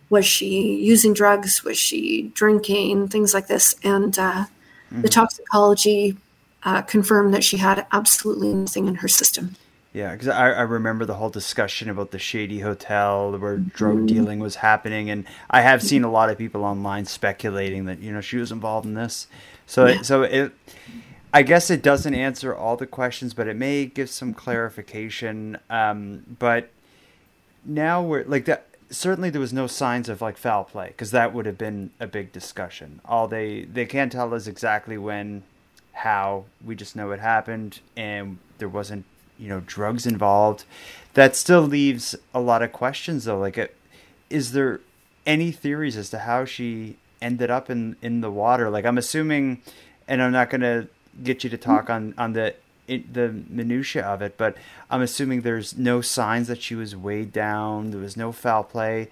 [0.08, 4.46] was she using drugs, was she drinking, things like this, and uh,
[4.90, 5.02] Mm-hmm.
[5.02, 6.16] The toxicology
[6.62, 9.56] uh, confirmed that she had absolutely nothing in her system.
[9.92, 13.68] Yeah, because I, I, remember the whole discussion about the shady hotel where mm-hmm.
[13.68, 18.00] drug dealing was happening, and I have seen a lot of people online speculating that
[18.00, 19.26] you know she was involved in this.
[19.66, 20.02] So, yeah.
[20.02, 20.52] so it,
[21.32, 25.58] I guess it doesn't answer all the questions, but it may give some clarification.
[25.70, 26.70] Um, but
[27.64, 31.32] now we're like that certainly there was no signs of like foul play because that
[31.32, 33.00] would have been a big discussion.
[33.04, 35.42] All they they can't tell us exactly when,
[35.92, 36.44] how.
[36.64, 39.04] We just know it happened, and there wasn't
[39.38, 40.64] you know drugs involved.
[41.14, 43.38] That still leaves a lot of questions though.
[43.38, 43.76] Like, it,
[44.30, 44.80] is there
[45.24, 48.70] any theories as to how she ended up in in the water?
[48.70, 49.62] Like, I'm assuming,
[50.06, 50.88] and I'm not gonna
[51.22, 51.94] get you to talk mm.
[51.94, 52.54] on on the
[52.88, 54.56] it, the minutia of it, but
[54.90, 57.90] I'm assuming there's no signs that she was weighed down.
[57.90, 59.08] There was no foul play.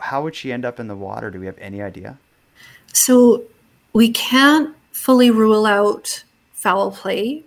[0.00, 1.30] How would she end up in the water?
[1.30, 2.18] Do we have any idea?
[2.92, 3.44] So
[3.92, 7.44] we can't fully rule out foul play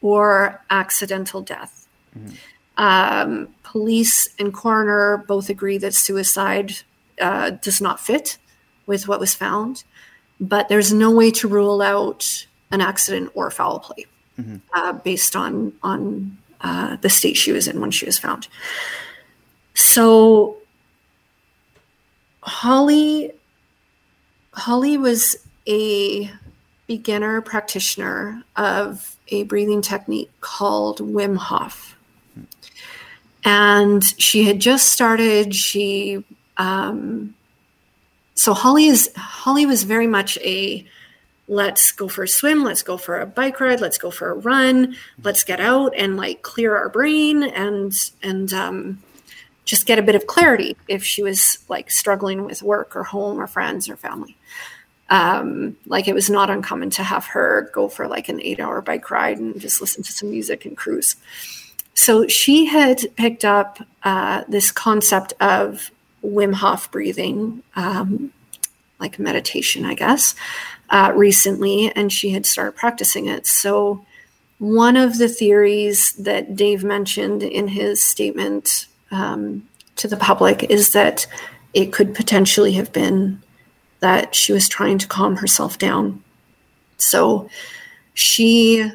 [0.00, 1.86] or accidental death.
[2.16, 2.34] Mm-hmm.
[2.76, 6.74] Um, police and coroner both agree that suicide
[7.20, 8.38] uh, does not fit
[8.86, 9.82] with what was found,
[10.40, 14.06] but there's no way to rule out an accident or foul play
[14.38, 14.56] mm-hmm.
[14.72, 18.48] uh, based on on uh, the state she was in when she was found.
[19.74, 20.56] So
[22.40, 23.32] Holly
[24.52, 25.36] Holly was
[25.68, 26.30] a
[26.86, 31.96] beginner practitioner of a breathing technique called Wim Hof.
[33.44, 35.54] And she had just started.
[35.54, 36.24] She
[36.56, 37.34] um,
[38.34, 40.84] so Holly is Holly was very much a
[41.48, 44.34] let's go for a swim, let's go for a bike ride, let's go for a
[44.34, 49.02] run, let's get out and like clear our brain and and um,
[49.64, 53.40] just get a bit of clarity if she was like struggling with work or home
[53.40, 54.36] or friends or family.
[55.10, 58.82] Um, like it was not uncommon to have her go for like an eight hour
[58.82, 61.16] bike ride and just listen to some music and cruise.
[61.94, 65.90] So she had picked up uh, this concept of
[66.22, 68.32] Wim Hof breathing, um,
[69.00, 70.34] like meditation, I guess,
[70.90, 73.46] uh, recently, and she had started practicing it.
[73.46, 74.04] So,
[74.58, 80.92] one of the theories that Dave mentioned in his statement um, to the public is
[80.92, 81.26] that
[81.74, 83.40] it could potentially have been
[84.00, 86.22] that she was trying to calm herself down.
[86.96, 87.48] So,
[88.14, 88.90] she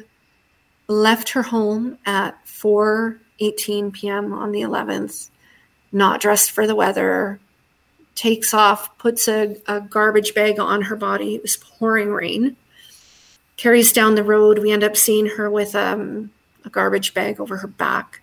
[0.86, 4.32] left her home at 4:18 p.m.
[4.34, 5.30] on the 11th,
[5.92, 7.40] not dressed for the weather,
[8.14, 11.34] takes off, puts a, a garbage bag on her body.
[11.34, 12.56] It was pouring rain.
[13.56, 14.58] carries down the road.
[14.58, 16.30] We end up seeing her with um,
[16.64, 18.20] a garbage bag over her back.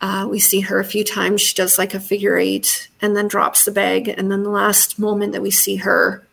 [0.00, 1.40] Uh, we see her a few times.
[1.40, 4.08] She does like a figure eight and then drops the bag.
[4.08, 6.24] And then the last moment that we see her,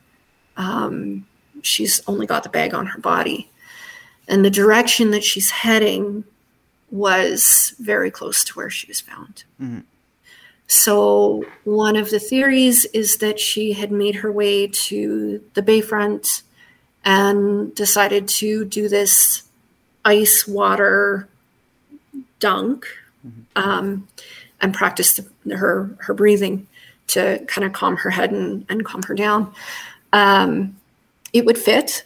[0.56, 1.26] um,
[1.64, 3.50] she's only got the bag on her body.
[4.28, 6.24] And the direction that she's heading
[6.92, 9.44] was very close to where she was found.
[9.60, 9.80] Mm-hmm.
[10.68, 16.42] So, one of the theories is that she had made her way to the bayfront
[17.04, 19.44] and decided to do this
[20.04, 21.28] ice water
[22.40, 22.88] dunk
[23.56, 24.08] um,
[24.60, 26.68] and practice the, her her breathing
[27.08, 29.54] to kind of calm her head and, and calm her down.
[30.12, 30.78] Um,
[31.32, 32.06] it would fit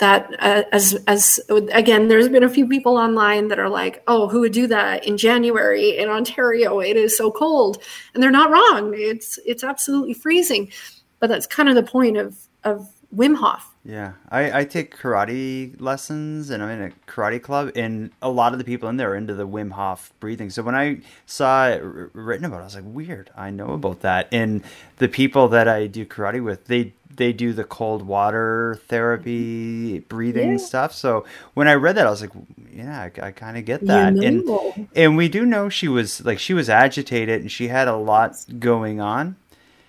[0.00, 4.28] that uh, as as again there's been a few people online that are like oh
[4.28, 6.80] who would do that in january in ontario?
[6.80, 7.82] It is so cold.
[8.12, 8.92] And they're not wrong.
[8.96, 10.72] It's it's absolutely freezing.
[11.20, 15.74] But that's kind of the point of of wim hof Yeah, I, I take karate
[15.80, 19.10] lessons and I'm in a karate club, and a lot of the people in there
[19.12, 20.50] are into the Wim Hof breathing.
[20.50, 23.30] So when I saw it r- written about, it, I was like, weird.
[23.36, 24.28] I know about that.
[24.32, 24.62] And
[24.98, 30.52] the people that I do karate with, they they do the cold water therapy breathing
[30.52, 30.56] Yeah.
[30.58, 30.92] stuff.
[30.94, 32.30] So when I read that, I was like,
[32.72, 34.14] yeah, I, I kind of get that.
[34.22, 34.74] You know.
[34.76, 37.96] And and we do know she was like she was agitated and she had a
[37.96, 39.36] lot going on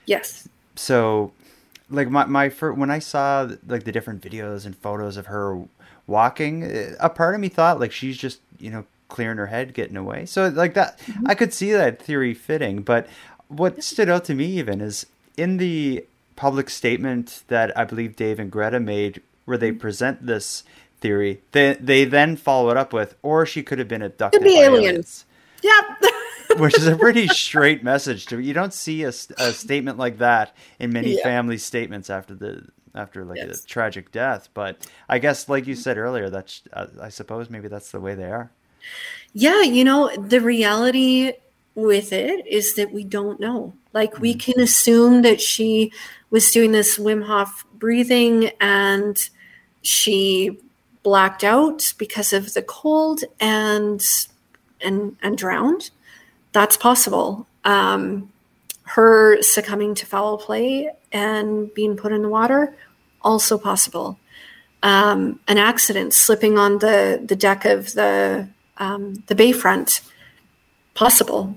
[0.06, 1.32] yes so
[1.92, 5.62] like my my fir- when I saw like the different videos and photos of her
[6.08, 9.74] walking, eh, a part of me thought like she's just you know clearing her head,
[9.74, 10.26] getting away.
[10.26, 12.82] So like that, I could see that theory fitting.
[12.82, 13.08] But
[13.50, 15.06] what stood out to me even is
[15.38, 16.06] in the
[16.38, 20.64] public statement that I believe Dave and Greta made, where they present this
[21.02, 24.48] theory, they they then follow it up with, or she could have been abducted Could
[24.48, 25.26] be by aliens.
[25.62, 26.02] yep
[26.58, 30.92] which is a pretty straight message to you don't see a statement like that in
[30.92, 31.24] many Yeah.
[31.24, 33.64] family statements after the after like Yes.
[33.64, 37.68] a tragic death but i guess like you said earlier that's uh, i suppose maybe
[37.70, 38.52] that's the way they are
[39.34, 41.34] Yeah, you know, the reality
[41.76, 43.74] with it is that we don't know.
[43.94, 45.92] Like, we can assume that she
[46.32, 49.18] was doing this Wim Hof breathing and
[49.84, 50.58] she
[51.04, 54.04] blacked out because of the cold and
[54.82, 55.92] and and drowned.
[56.54, 57.48] That's possible.
[57.64, 58.32] Um,
[58.84, 62.76] her succumbing to foul play and being put in the water,
[63.22, 64.18] also possible.
[64.84, 70.02] Um, an accident, slipping on the the deck of the um, the bayfront,
[70.96, 71.56] possible,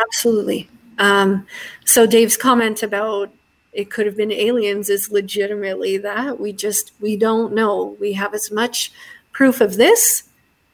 [0.00, 0.68] absolutely.
[0.98, 1.46] Um,
[1.84, 3.30] so Dave's comment about
[3.72, 7.96] it could have been aliens is legitimately that we just we don't know.
[8.00, 8.92] We have as much
[9.32, 10.24] proof of this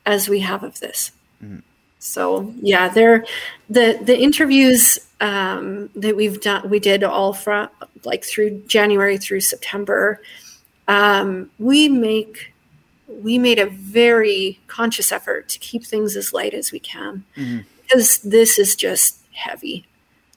[0.06, 1.12] as we have of this.
[2.04, 3.24] So yeah, there
[3.70, 7.70] the the interviews um, that we've done we did all from
[8.04, 10.20] like through January through September.
[10.86, 12.52] Um, we make
[13.08, 17.24] we made a very conscious effort to keep things as light as we can
[17.82, 19.86] because this is just heavy.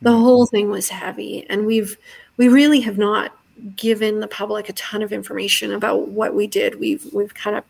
[0.01, 1.97] The whole thing was heavy, and we've
[2.37, 3.37] we really have not
[3.75, 6.79] given the public a ton of information about what we did.
[6.79, 7.65] We've we've kind of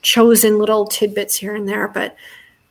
[0.00, 2.16] chosen little tidbits here and there, but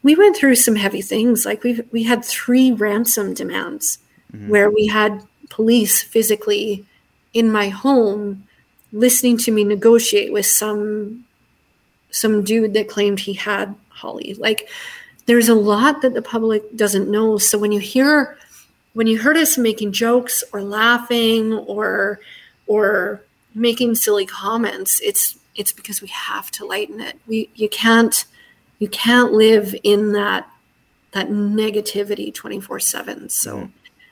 [0.02, 1.46] we went through some heavy things.
[1.46, 4.00] Like we we had three ransom demands
[4.34, 4.50] mm-hmm.
[4.50, 6.86] where we had police physically
[7.34, 8.48] in my home
[8.92, 11.26] listening to me negotiate with some
[12.12, 14.36] some dude that claimed he had Holly.
[14.36, 14.70] Like
[15.26, 17.38] there's a lot that the public doesn't know.
[17.38, 18.38] So when you hear
[18.94, 22.20] when you heard us making jokes or laughing or
[22.68, 23.22] or
[23.54, 27.20] making silly comments, it's it's because we have to lighten it.
[27.28, 28.26] We you can't
[28.80, 30.50] you can't live in that
[31.12, 33.30] that negativity 24/7.
[33.32, 33.70] So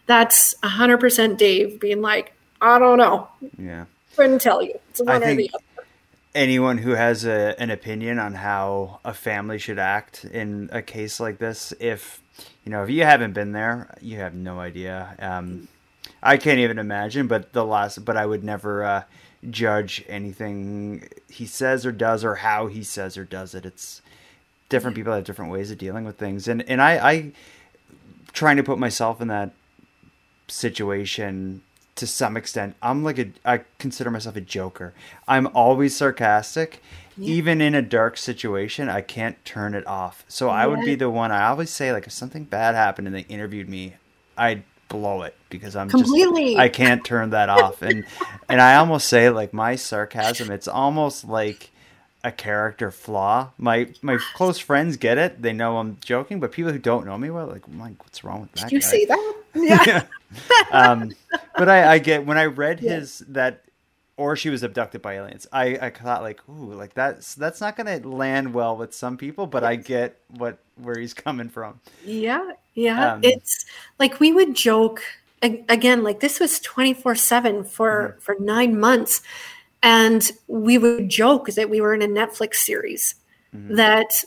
[0.07, 3.27] that's 100% Dave being like, I don't know.
[3.57, 4.79] yeah Couldn't tell you.
[4.89, 5.63] It's one I or think the other.
[6.33, 11.19] anyone who has a, an opinion on how a family should act in a case
[11.19, 12.21] like this if
[12.63, 15.67] you know if you haven't been there you have no idea um,
[16.23, 19.03] i can't even imagine but the last but i would never uh,
[19.49, 24.01] judge anything he says or does or how he says or does it it's
[24.69, 27.31] different people have different ways of dealing with things and and i i
[28.33, 29.51] trying to put myself in that
[30.47, 31.61] situation
[31.95, 32.75] to some extent.
[32.81, 34.93] I'm like a I consider myself a joker.
[35.27, 36.81] I'm always sarcastic.
[37.19, 40.23] Even in a dark situation, I can't turn it off.
[40.27, 43.15] So I would be the one I always say like if something bad happened and
[43.15, 43.95] they interviewed me,
[44.37, 46.51] I'd blow it because I'm Completely.
[46.51, 47.81] just I can't turn that off.
[47.81, 48.05] And
[48.47, 51.71] and I almost say like my sarcasm, it's almost like
[52.27, 53.51] a character flaw.
[53.57, 56.39] My my close friends get it; they know I'm joking.
[56.39, 58.69] But people who don't know me well, like, Mike, what's wrong with that?
[58.69, 59.33] Did you guy?" say that?
[59.57, 60.03] Yeah.
[60.71, 61.13] um,
[61.57, 63.63] but I, I get when I read his that
[64.17, 65.47] or she was abducted by aliens.
[65.51, 69.47] I, I thought like, ooh, like that's that's not gonna land well with some people,
[69.47, 71.79] but I get what where he's coming from.
[72.05, 73.13] Yeah, yeah.
[73.13, 73.65] Um, it's
[73.99, 75.01] like we would joke
[75.41, 78.19] again, like this was twenty four seven for mm-hmm.
[78.19, 79.21] for nine months,
[79.87, 83.15] and we would joke that we were in a Netflix series
[83.55, 83.75] mm-hmm.
[83.75, 84.21] that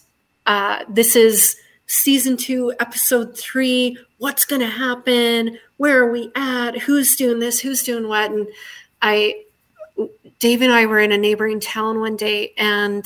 [0.46, 1.54] uh, this is
[1.86, 3.98] season two, episode three.
[4.16, 5.58] What's going to happen?
[5.76, 6.78] Where are we at?
[6.78, 7.60] Who's doing this?
[7.60, 8.30] Who's doing what?
[8.30, 8.48] And
[9.02, 9.44] I,
[10.38, 13.04] Dave and I were in a neighboring town one day, and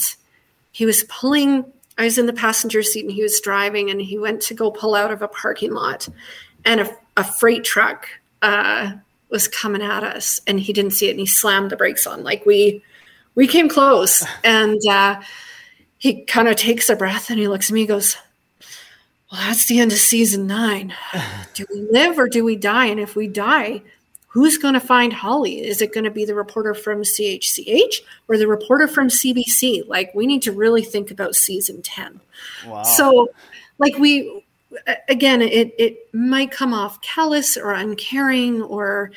[0.70, 1.64] he was pulling.
[1.98, 4.70] I was in the passenger seat, and he was driving, and he went to go
[4.70, 6.08] pull out of a parking lot,
[6.64, 8.06] and a, a freight truck
[8.42, 8.92] uh,
[9.34, 12.22] was coming at us, and he didn't see it, and he slammed the brakes on.
[12.22, 12.82] Like we,
[13.34, 15.20] we came close, and uh,
[15.98, 18.16] he kind of takes a breath, and he looks at me, and goes
[19.34, 20.94] well, that's the end of season nine.
[21.54, 22.86] do we live or do we die?
[22.86, 23.82] And if we die,
[24.28, 25.64] who's going to find Holly?
[25.66, 27.96] Is it going to be the reporter from CHCH
[28.28, 29.88] or the reporter from CBC?
[29.88, 32.20] Like, we need to really think about season 10.
[32.66, 32.84] Wow.
[32.84, 33.28] So,
[33.78, 34.43] like, we,
[35.08, 39.10] again, it, it might come off callous or uncaring or,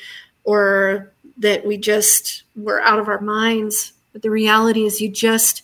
[0.43, 3.93] or that we just were out of our minds.
[4.13, 5.63] But the reality is, you just,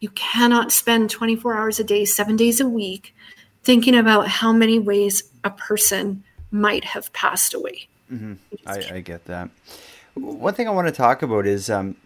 [0.00, 3.14] you cannot spend 24 hours a day, seven days a week
[3.62, 7.88] thinking about how many ways a person might have passed away.
[8.12, 8.34] Mm-hmm.
[8.66, 9.48] I, I, get that.
[10.14, 11.96] One thing I want to talk about is um,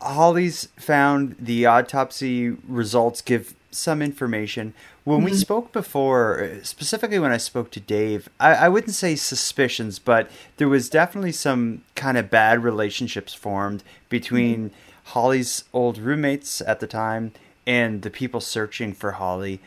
[0.00, 4.72] Holly's found the autopsy results give some information.
[5.04, 5.24] When mm-hmm.
[5.26, 10.30] we spoke before, specifically when I spoke to Dave, I, I, wouldn't say suspicions, but
[10.58, 15.10] there was definitely some kind of bad relationships formed between mm-hmm.
[15.12, 17.32] Holly's old roommates at the time
[17.66, 19.60] and the people searching for Holly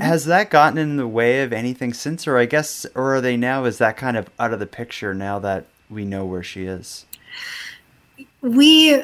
[0.00, 3.36] has that gotten in the way of anything since or i guess or are they
[3.36, 6.64] now is that kind of out of the picture now that we know where she
[6.64, 7.06] is
[8.44, 9.02] we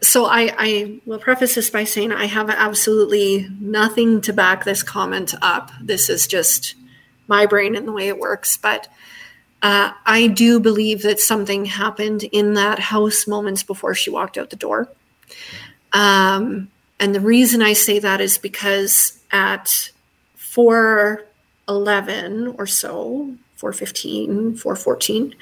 [0.00, 4.82] so i i will preface this by saying i have absolutely nothing to back this
[4.82, 5.70] comment up.
[5.80, 6.74] This is just
[7.28, 8.56] my brain and the way it works.
[8.56, 8.88] But
[9.60, 14.48] uh, i do believe that something happened in that house moments before she walked out
[14.48, 14.88] the door.
[15.92, 19.90] Um, and the reason i say that is because at
[20.36, 25.34] 411 or so, 415, 414,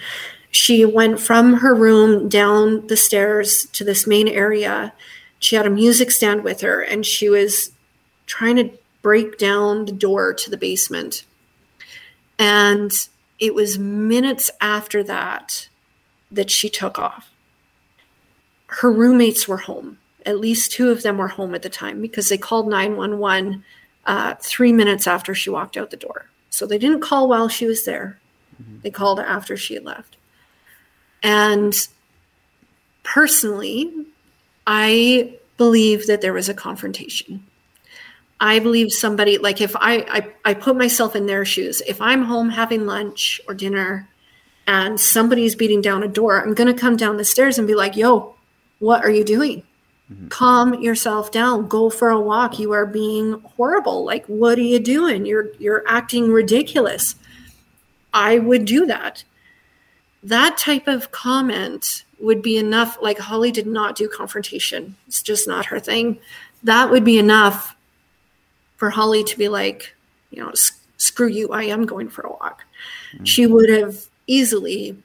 [0.50, 4.92] she went from her room down the stairs to this main area.
[5.38, 7.70] She had a music stand with her and she was
[8.26, 8.70] trying to
[9.02, 11.24] break down the door to the basement.
[12.38, 12.92] And
[13.38, 15.68] it was minutes after that
[16.30, 17.30] that she took off.
[18.66, 19.98] Her roommates were home.
[20.26, 23.64] At least two of them were home at the time because they called 911
[24.04, 26.26] uh, three minutes after she walked out the door.
[26.50, 28.18] So they didn't call while she was there,
[28.60, 28.80] mm-hmm.
[28.82, 30.16] they called after she had left.
[31.22, 31.74] And
[33.02, 33.92] personally,
[34.66, 37.44] I believe that there was a confrontation.
[38.40, 42.24] I believe somebody, like if I, I, I put myself in their shoes, if I'm
[42.24, 44.08] home having lunch or dinner
[44.66, 47.74] and somebody's beating down a door, I'm going to come down the stairs and be
[47.74, 48.34] like, yo,
[48.78, 49.62] what are you doing?
[50.10, 50.28] Mm-hmm.
[50.28, 51.68] Calm yourself down.
[51.68, 52.58] Go for a walk.
[52.58, 54.04] You are being horrible.
[54.04, 55.24] Like, what are you doing?
[55.24, 57.14] You're you're acting ridiculous.
[58.12, 59.22] I would do that.
[60.22, 62.98] That type of comment would be enough.
[63.00, 64.96] Like Holly did not do confrontation.
[65.06, 66.18] It's just not her thing.
[66.62, 67.74] That would be enough
[68.76, 69.94] for Holly to be like,
[70.30, 70.52] you know,
[70.98, 71.48] screw you.
[71.50, 72.64] I am going for a walk.
[73.14, 73.24] Mm-hmm.
[73.24, 74.96] She would have easily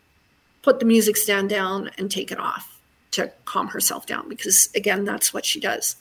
[0.61, 2.80] put the music stand down and taken off
[3.11, 5.95] to calm herself down because again that's what she does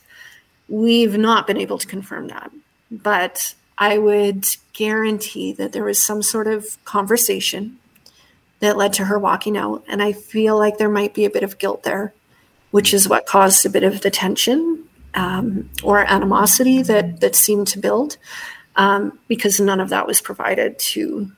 [0.69, 2.51] we've not been able to confirm that
[2.91, 7.79] but i would guarantee that there was some sort of conversation
[8.65, 11.43] that led to her walking out and i feel like there might be a bit
[11.43, 12.13] of guilt there
[12.71, 14.85] which is what caused a bit of the tension
[15.15, 18.17] um, or animosity that that seemed to build
[18.77, 21.31] um, because none of that was provided to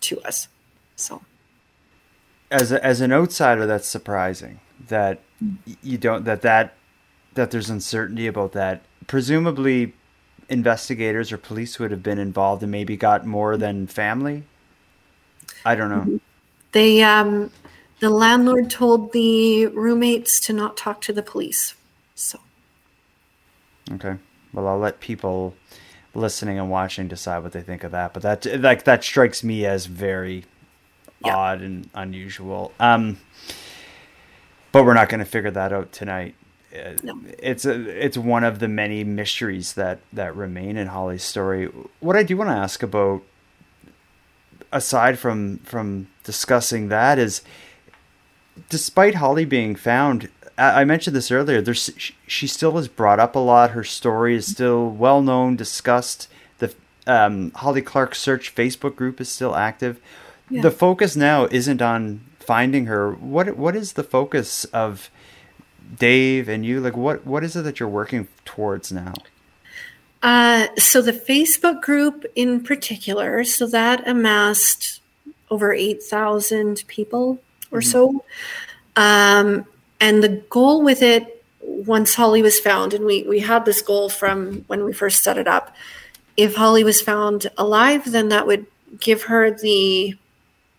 [0.00, 0.48] to us
[0.96, 1.22] so
[2.50, 5.20] as a, as an outsider that's surprising that
[5.82, 6.74] you don't that that
[7.34, 8.82] that there's uncertainty about that.
[9.06, 9.94] Presumably,
[10.48, 14.44] investigators or police would have been involved and maybe got more than family.
[15.64, 16.20] I don't know.
[16.72, 17.50] They um,
[18.00, 21.74] the landlord told the roommates to not talk to the police.
[22.14, 22.40] So.
[23.92, 24.16] Okay.
[24.52, 25.54] Well, I'll let people
[26.14, 28.12] listening and watching decide what they think of that.
[28.12, 30.44] But that like that strikes me as very
[31.24, 31.36] yeah.
[31.36, 32.72] odd and unusual.
[32.80, 33.18] Um,
[34.72, 36.34] but we're not going to figure that out tonight.
[36.74, 37.20] Uh, no.
[37.38, 41.66] It's a, it's one of the many mysteries that that remain in Holly's story.
[42.00, 43.22] What I do want to ask about,
[44.72, 47.42] aside from from discussing that, is
[48.68, 51.60] despite Holly being found, I mentioned this earlier.
[51.60, 51.90] There's
[52.26, 53.70] she still is brought up a lot.
[53.70, 56.28] Her story is still well known, discussed.
[56.58, 56.74] The
[57.06, 60.00] um, Holly Clark Search Facebook group is still active.
[60.50, 60.62] Yeah.
[60.62, 63.12] The focus now isn't on finding her.
[63.12, 65.10] What what is the focus of
[65.98, 66.80] Dave and you?
[66.80, 69.14] Like what what is it that you're working towards now?
[70.22, 75.01] Uh, so the Facebook group in particular, so that amassed
[75.52, 77.38] over eight thousand people
[77.70, 77.90] or mm-hmm.
[77.90, 78.24] so.
[78.96, 79.66] Um,
[80.00, 84.08] and the goal with it, once Holly was found, and we, we had this goal
[84.08, 85.74] from when we first set it up,
[86.36, 88.66] if Holly was found alive, then that would
[88.98, 90.16] give her the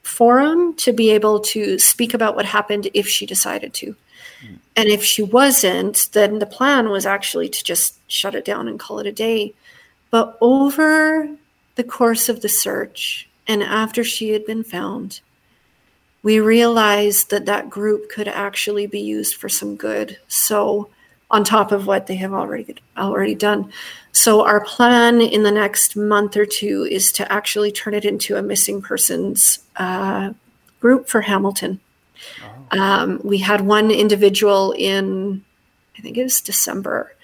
[0.02, 3.96] forum to be able to speak about what happened if she decided to.
[4.46, 4.58] Mm.
[4.76, 8.80] And if she wasn't, then the plan was actually to just shut it down and
[8.80, 9.54] call it a day.
[10.10, 11.30] But over
[11.76, 15.22] the course of the search and after she had been found,
[16.22, 20.18] we realized that that group could actually be used for some good.
[20.28, 20.90] So,
[21.34, 23.72] on top of what they have already already done.
[24.12, 28.36] So our plan in the next month or two is to actually turn it into
[28.36, 30.34] a missing persons uh,
[30.80, 31.80] group for Hamilton.
[32.72, 32.80] Oh.
[32.80, 35.44] Um, we had one individual in,
[35.98, 37.16] I think it was December,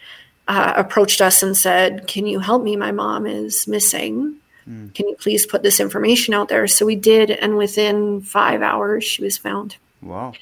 [0.47, 2.75] uh, approached us and said, "Can you help me?
[2.75, 4.37] My mom is missing."
[4.69, 4.93] Mm.
[4.93, 6.67] Can you please put this information out there?
[6.67, 9.77] So we did, and within five hours, she was found.
[10.01, 10.33] Wow.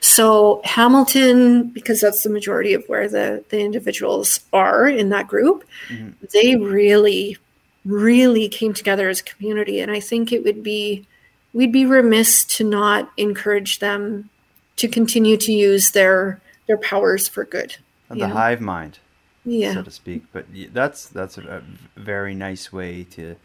[0.00, 5.64] So Hamilton, because that's the majority of where the, the individuals are in that group,
[5.88, 6.10] mm-hmm.
[6.32, 7.38] they really,
[7.84, 9.80] really came together as a community.
[9.80, 11.06] And I think it would be,
[11.52, 14.28] we'd be remiss to not encourage them
[14.76, 17.76] to continue to use their their powers for good.
[18.08, 18.28] The know?
[18.28, 18.98] hive mind
[19.44, 19.74] yeah.
[19.74, 20.24] so to speak.
[20.32, 21.62] But that's that's a,
[21.96, 23.36] very nice way to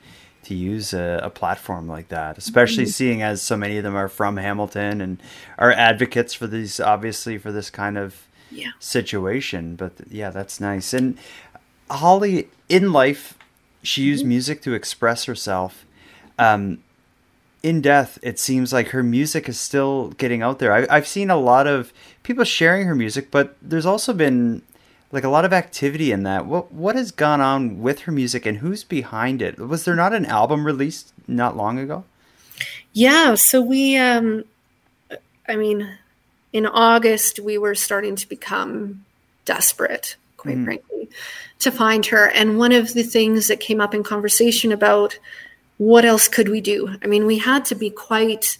[0.44, 2.92] to use a, a platform like that, especially mm-hmm.
[2.92, 5.22] seeing as so many of them are from Hamilton and
[5.58, 8.72] are advocates for these, obviously for this kind of yeah.
[8.80, 9.76] situation.
[9.76, 10.94] But yeah, that's nice.
[10.94, 11.18] And
[11.90, 13.38] Holly, in life,
[13.84, 14.30] she used mm-hmm.
[14.30, 15.86] music to express herself.
[16.38, 16.84] Um,
[17.62, 20.72] in death, it seems like her music is still getting out there.
[20.72, 21.92] I, have seen a lot of
[22.24, 24.62] people sharing her music, but there's also been
[25.12, 26.46] like a lot of activity in that.
[26.46, 29.58] What what has gone on with her music and who's behind it?
[29.58, 32.04] Was there not an album released not long ago?
[32.94, 34.46] Yeah, so we um
[35.48, 35.98] I mean
[36.54, 39.06] in August we were starting to become
[39.46, 40.66] desperate, quite mm.
[40.66, 41.10] frankly,
[41.60, 42.30] to find her.
[42.30, 45.18] And one of the things that came up in conversation about
[45.78, 46.98] what else could we do?
[47.02, 48.58] I mean, we had to be quite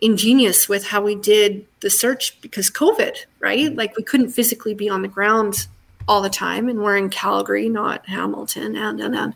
[0.00, 3.70] ingenious with how we did the search because COVID, right?
[3.72, 3.76] Mm.
[3.76, 5.66] Like we couldn't physically be on the ground
[6.10, 9.34] all the time, and we're in Calgary, not Hamilton, and and and.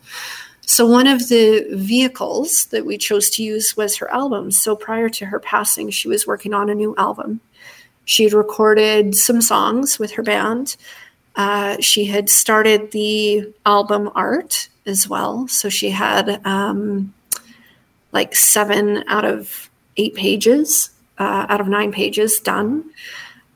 [0.66, 4.50] So one of the vehicles that we chose to use was her album.
[4.50, 7.40] So prior to her passing, she was working on a new album.
[8.06, 10.76] She had recorded some songs with her band.
[11.36, 15.46] Uh, she had started the album art as well.
[15.46, 17.14] So she had um,
[18.10, 22.90] like seven out of eight pages, uh, out of nine pages done.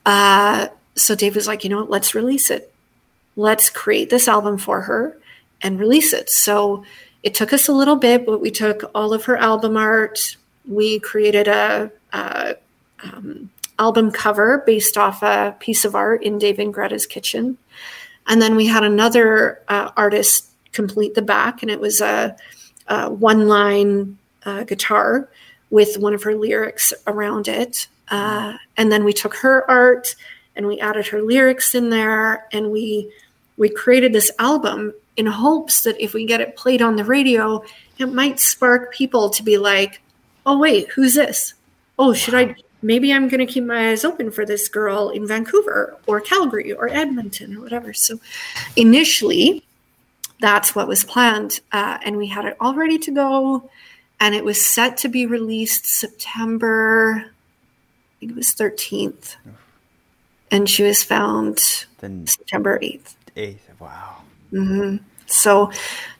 [0.07, 2.73] Uh, so Dave was like, you know, what, let's release it
[3.39, 5.17] let's create this album for her
[5.63, 6.29] and release it.
[6.29, 6.85] So
[7.23, 10.37] it took us a little bit, but we took all of her album art.
[10.67, 12.57] We created a, a
[13.05, 17.59] um, album cover based off a piece of art in Dave and Greta's kitchen.
[18.27, 22.37] And then we had another uh, artist complete the back, and it was a,
[22.89, 25.29] a one line uh, guitar
[25.71, 27.87] with one of her lyrics around it.
[28.09, 30.17] Uh, and then we took her art
[30.57, 33.13] and we added her lyrics in there, and we
[33.59, 37.63] we created this album in hopes that if we get it played on the radio,
[37.99, 40.01] it might spark people to be like,
[40.47, 41.55] oh, wait, who's this?
[41.99, 42.55] Oh, should I?
[42.81, 46.73] Maybe I'm going to keep my eyes open for this girl in Vancouver or Calgary
[46.73, 47.93] or Edmonton or whatever.
[47.93, 48.21] So
[48.77, 49.65] initially,
[50.41, 51.61] that's what was planned.
[51.73, 53.69] Uh, and we had it all ready to go.
[54.21, 59.35] And it was set to be released September, I think it was 13th.
[60.53, 63.15] And she was found then September 8th.
[63.39, 63.81] 8th.
[63.81, 64.23] Wow.
[64.53, 65.05] Mm-hmm.
[65.27, 65.71] So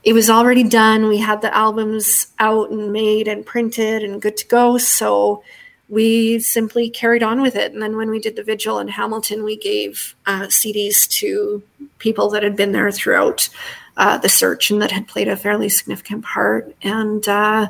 [0.05, 1.09] it was already done.
[1.09, 4.79] We had the albums out and made and printed and good to go.
[4.79, 5.43] So
[5.89, 7.73] we simply carried on with it.
[7.73, 11.63] And then when we did the vigil in Hamilton, we gave uh, CDs to
[11.99, 13.49] people that had been there throughout
[13.97, 16.77] uh, the search and that had played a fairly significant part.
[16.83, 17.69] And uh,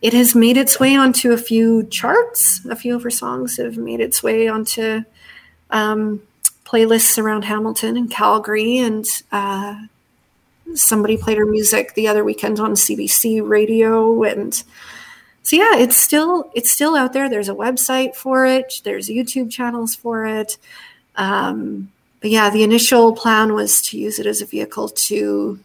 [0.00, 2.64] it has made its way onto a few charts.
[2.66, 5.02] A few of her songs have made its way onto
[5.70, 6.22] um,
[6.68, 9.76] playlists around Hamilton and Calgary, and uh,
[10.74, 14.62] somebody played her music the other weekend on CBC radio, and
[15.42, 17.30] so yeah, it's still it's still out there.
[17.30, 18.80] There's a website for it.
[18.84, 20.58] There's YouTube channels for it.
[21.16, 21.90] Um,
[22.20, 25.58] but yeah, the initial plan was to use it as a vehicle to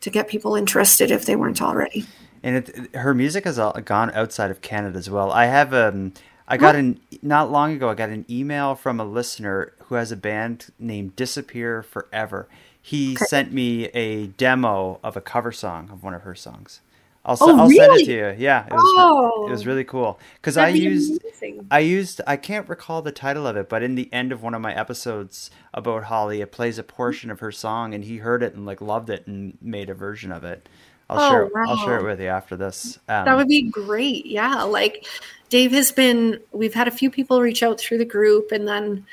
[0.00, 2.04] to get people interested if they weren't already.
[2.42, 5.32] And it, her music has gone outside of Canada as well.
[5.32, 6.12] I have um,
[6.48, 7.88] I got an not long ago.
[7.88, 12.48] I got an email from a listener who has a band named Disappear Forever.
[12.80, 13.24] He okay.
[13.24, 16.80] sent me a demo of a cover song of one of her songs.
[17.24, 17.76] I'll, oh, I'll really?
[17.76, 18.34] send it to you.
[18.38, 21.66] Yeah, it was oh, it was really cool because I used amazing.
[21.72, 24.54] I used I can't recall the title of it, but in the end of one
[24.54, 28.44] of my episodes about Holly, it plays a portion of her song, and he heard
[28.44, 30.68] it and like loved it and made a version of it.
[31.08, 31.64] I'll oh, share wow.
[31.68, 32.98] I'll share it with you after this.
[33.08, 34.26] Um, that would be great.
[34.26, 35.06] Yeah, like
[35.48, 36.40] Dave has been.
[36.52, 39.06] We've had a few people reach out through the group, and then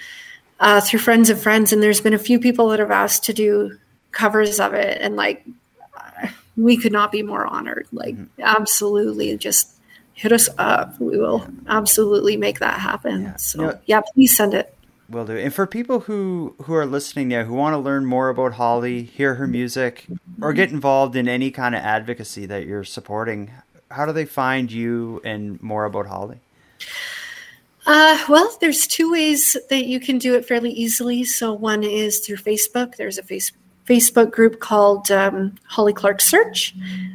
[0.60, 3.34] uh, through friends of friends, and there's been a few people that have asked to
[3.34, 3.78] do
[4.12, 5.46] covers of it, and like
[6.58, 7.88] we could not be more honored.
[7.92, 8.42] Like, mm-hmm.
[8.42, 9.74] absolutely, just
[10.14, 11.00] hit us up.
[11.00, 13.24] We will absolutely make that happen.
[13.24, 13.36] Yeah.
[13.38, 14.76] So, you know, yeah, please send it.
[15.14, 15.38] Will do.
[15.38, 19.04] And for people who who are listening now, who want to learn more about Holly,
[19.04, 20.08] hear her music,
[20.42, 23.52] or get involved in any kind of advocacy that you're supporting,
[23.92, 26.40] how do they find you and more about Holly?
[27.86, 31.24] Uh, well, there's two ways that you can do it fairly easily.
[31.24, 32.96] So one is through Facebook.
[32.96, 36.74] There's a Facebook Facebook group called um, Holly Clark Search.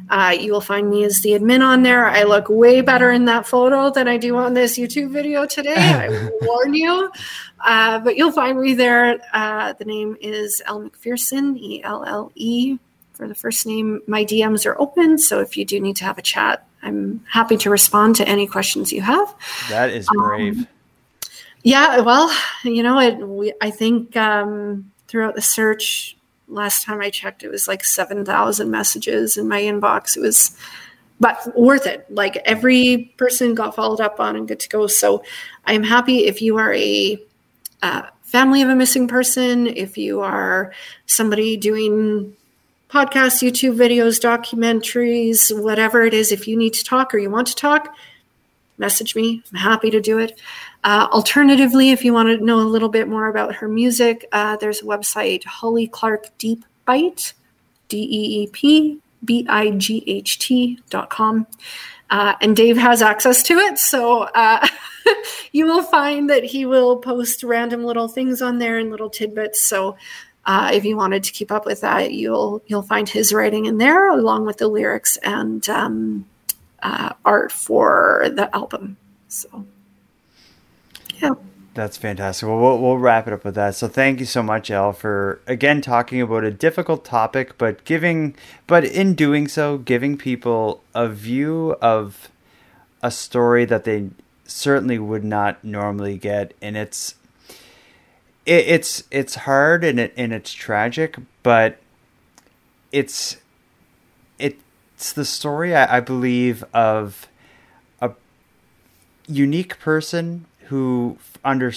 [0.09, 2.05] Uh, you will find me as the admin on there.
[2.05, 5.75] I look way better in that photo than I do on this YouTube video today.
[5.75, 7.11] I warn you.
[7.59, 9.19] Uh, but you'll find me there.
[9.33, 12.77] Uh, the name is Elle McPherson, E L L E
[13.13, 14.01] for the first name.
[14.07, 15.17] My DMs are open.
[15.17, 18.47] So if you do need to have a chat, I'm happy to respond to any
[18.47, 19.35] questions you have.
[19.69, 20.59] That is brave.
[20.59, 20.67] Um,
[21.63, 26.15] yeah, well, you know, it, we, I think um, throughout the search,
[26.49, 30.17] last time I checked, it was like 7,000 messages in my inbox.
[30.17, 30.57] It was,
[31.19, 32.05] but worth it.
[32.09, 34.87] Like every person got followed up on and good to go.
[34.87, 35.23] So
[35.65, 37.21] I'm happy if you are a
[37.81, 40.73] uh, family of a missing person, if you are
[41.05, 42.35] somebody doing
[42.89, 47.47] podcasts, YouTube videos, documentaries, whatever it is, if you need to talk or you want
[47.47, 47.95] to talk,
[48.79, 49.43] message me.
[49.51, 50.39] I'm happy to do it.
[50.83, 54.55] Uh, alternatively, if you want to know a little bit more about her music, uh,
[54.57, 57.33] there's a website, Holly Clark Deep Bight,
[57.89, 61.45] D E E P B I G H T dot com.
[62.09, 63.77] Uh, and Dave has access to it.
[63.77, 64.65] So uh,
[65.51, 69.61] you will find that he will post random little things on there and little tidbits.
[69.61, 69.95] So
[70.45, 73.77] uh, if you wanted to keep up with that, you'll you'll find his writing in
[73.77, 76.25] there along with the lyrics and um,
[76.81, 78.97] uh, art for the album.
[79.27, 79.65] So
[81.21, 81.35] yeah.
[81.73, 82.47] That's fantastic.
[82.47, 83.75] Well, well, we'll wrap it up with that.
[83.75, 88.35] So, thank you so much, Elle, for again talking about a difficult topic, but giving,
[88.67, 92.29] but in doing so, giving people a view of
[93.01, 94.09] a story that they
[94.45, 97.15] certainly would not normally get, and it's,
[98.45, 101.77] it, it's it's hard and it and it's tragic, but
[102.91, 103.37] it's
[104.99, 107.29] it's the story I, I believe of
[108.01, 108.11] a
[109.29, 111.71] unique person who under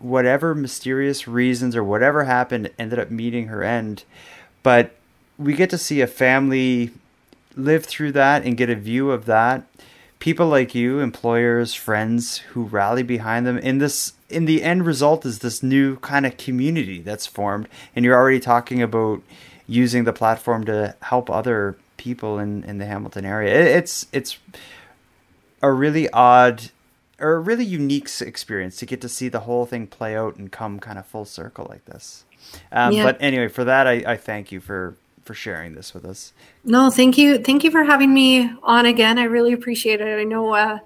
[0.00, 4.02] whatever mysterious reasons or whatever happened ended up meeting her end.
[4.64, 4.96] But
[5.38, 6.90] we get to see a family
[7.54, 9.62] live through that and get a view of that.
[10.18, 15.24] People like you employers friends who rally behind them in this in the end result
[15.24, 17.68] is this new kind of community that's formed.
[17.94, 19.22] And you're already talking about
[19.68, 24.38] using the platform to help other people in in the Hamilton area it, it's it's
[25.62, 26.70] a really odd
[27.18, 30.52] or a really unique experience to get to see the whole thing play out and
[30.52, 32.24] come kind of full circle like this.
[32.70, 33.04] Um, yeah.
[33.04, 36.32] But anyway, for that, I, I thank you for for sharing this with us.
[36.62, 39.18] No, thank you, thank you for having me on again.
[39.18, 40.20] I really appreciate it.
[40.20, 40.78] I know, uh,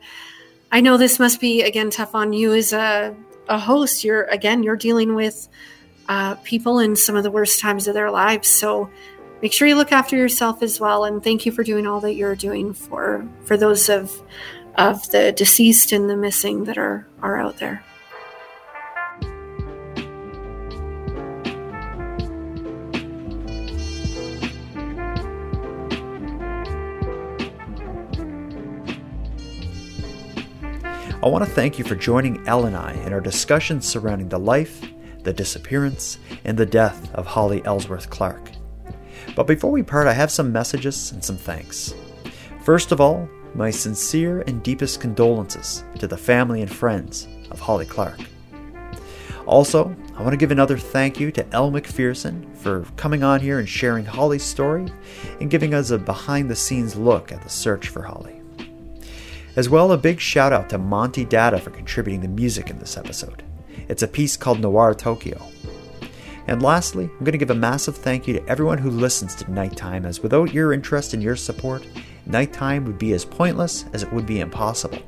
[0.73, 3.15] I know this must be again tough on you as a
[3.49, 4.05] a host.
[4.05, 5.49] You're again, you're dealing with
[6.09, 8.49] uh, people in some of the worst times of their lives.
[8.49, 8.89] So
[9.43, 11.05] make sure you look after yourself as well.
[11.05, 14.23] And thank you for doing all that you're doing for for those of
[14.77, 17.85] of the deceased and the missing that are, are out there.
[31.23, 34.39] I want to thank you for joining Elle and I in our discussions surrounding the
[34.39, 34.83] life,
[35.23, 38.60] the disappearance, and the death of Holly Ellsworth Clark.
[39.41, 41.95] But before we part, I have some messages and some thanks.
[42.63, 47.87] First of all, my sincere and deepest condolences to the family and friends of Holly
[47.87, 48.21] Clark.
[49.47, 53.59] Also, I want to give another thank you to Elle McPherson for coming on here
[53.59, 54.93] and sharing Holly's story
[55.41, 58.43] and giving us a behind the scenes look at the search for Holly.
[59.57, 62.99] As well, a big shout out to Monty Data for contributing the music in this
[62.99, 63.43] episode.
[63.89, 65.41] It's a piece called Noir Tokyo.
[66.51, 69.49] And lastly, I'm going to give a massive thank you to everyone who listens to
[69.49, 71.87] Nighttime, as without your interest and your support,
[72.27, 74.99] Nighttime would be as pointless as it would be impossible.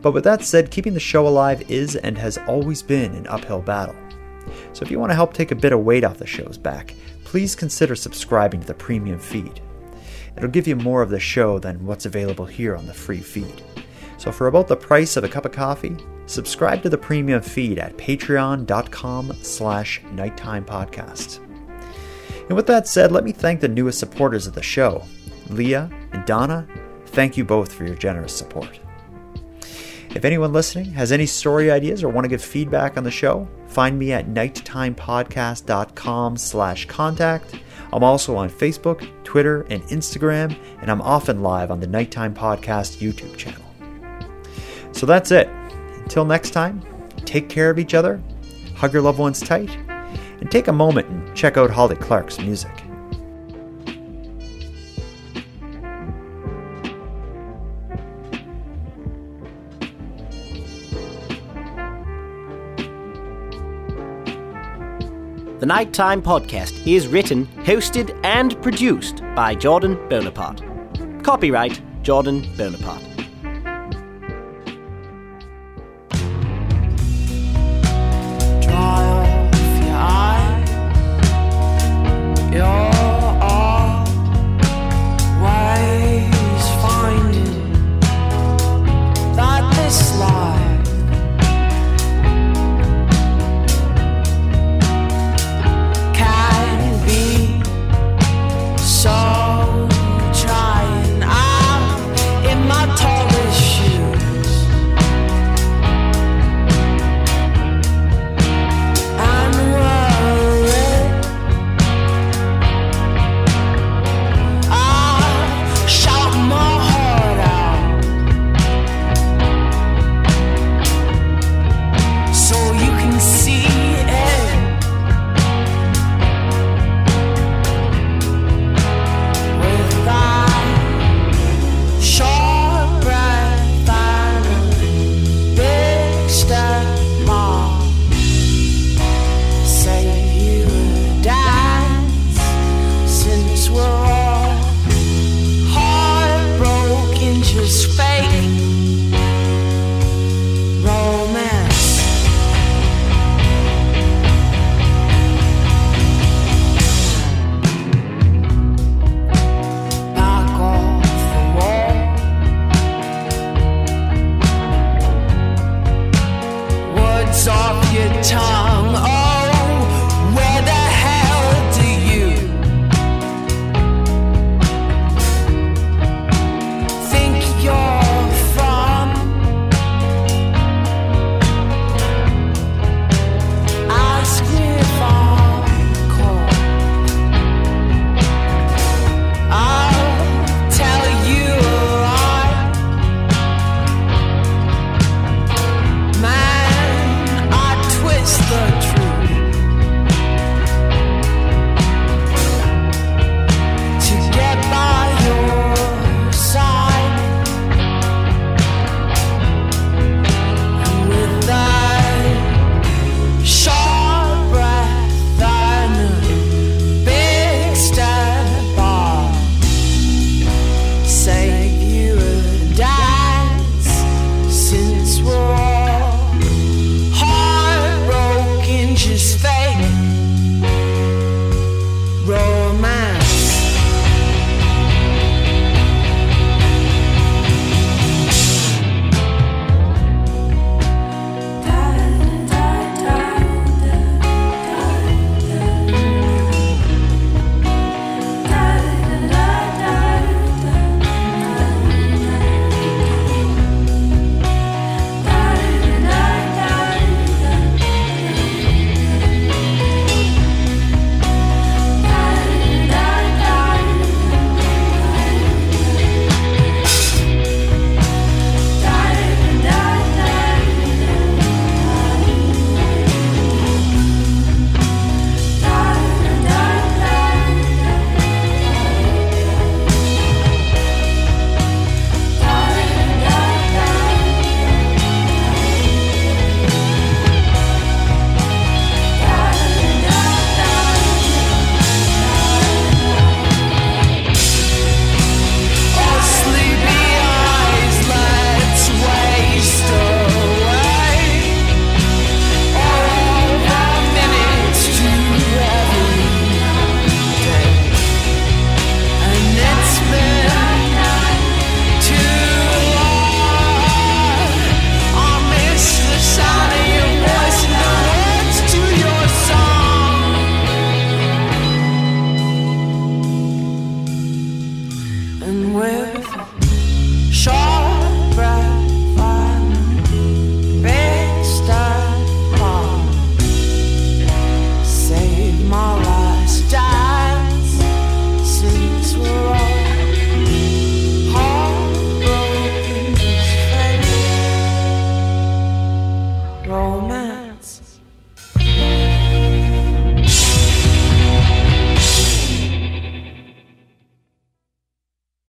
[0.00, 3.60] But with that said, keeping the show alive is and has always been an uphill
[3.60, 3.94] battle.
[4.72, 6.94] So if you want to help take a bit of weight off the show's back,
[7.24, 9.60] please consider subscribing to the premium feed.
[10.34, 13.62] It'll give you more of the show than what's available here on the free feed.
[14.16, 15.98] So for about the price of a cup of coffee,
[16.28, 21.38] subscribe to the premium feed at patreon.com slash nighttime podcast.
[22.48, 25.04] And with that said, let me thank the newest supporters of the show.
[25.50, 26.66] Leah and Donna,
[27.06, 28.80] thank you both for your generous support.
[30.14, 33.46] If anyone listening has any story ideas or want to give feedback on the show,
[33.66, 37.54] find me at nighttimepodcast.com slash contact.
[37.92, 42.96] I'm also on Facebook, Twitter, and Instagram, and I'm often live on the Nighttime Podcast
[42.98, 43.62] YouTube channel.
[44.92, 45.48] So that's it.
[46.08, 46.80] Until next time,
[47.26, 48.18] take care of each other,
[48.74, 49.68] hug your loved ones tight,
[50.40, 52.72] and take a moment and check out Holly Clark's music.
[65.58, 70.62] The Nighttime Podcast is written, hosted, and produced by Jordan Bonaparte.
[71.22, 73.07] Copyright Jordan Bonaparte.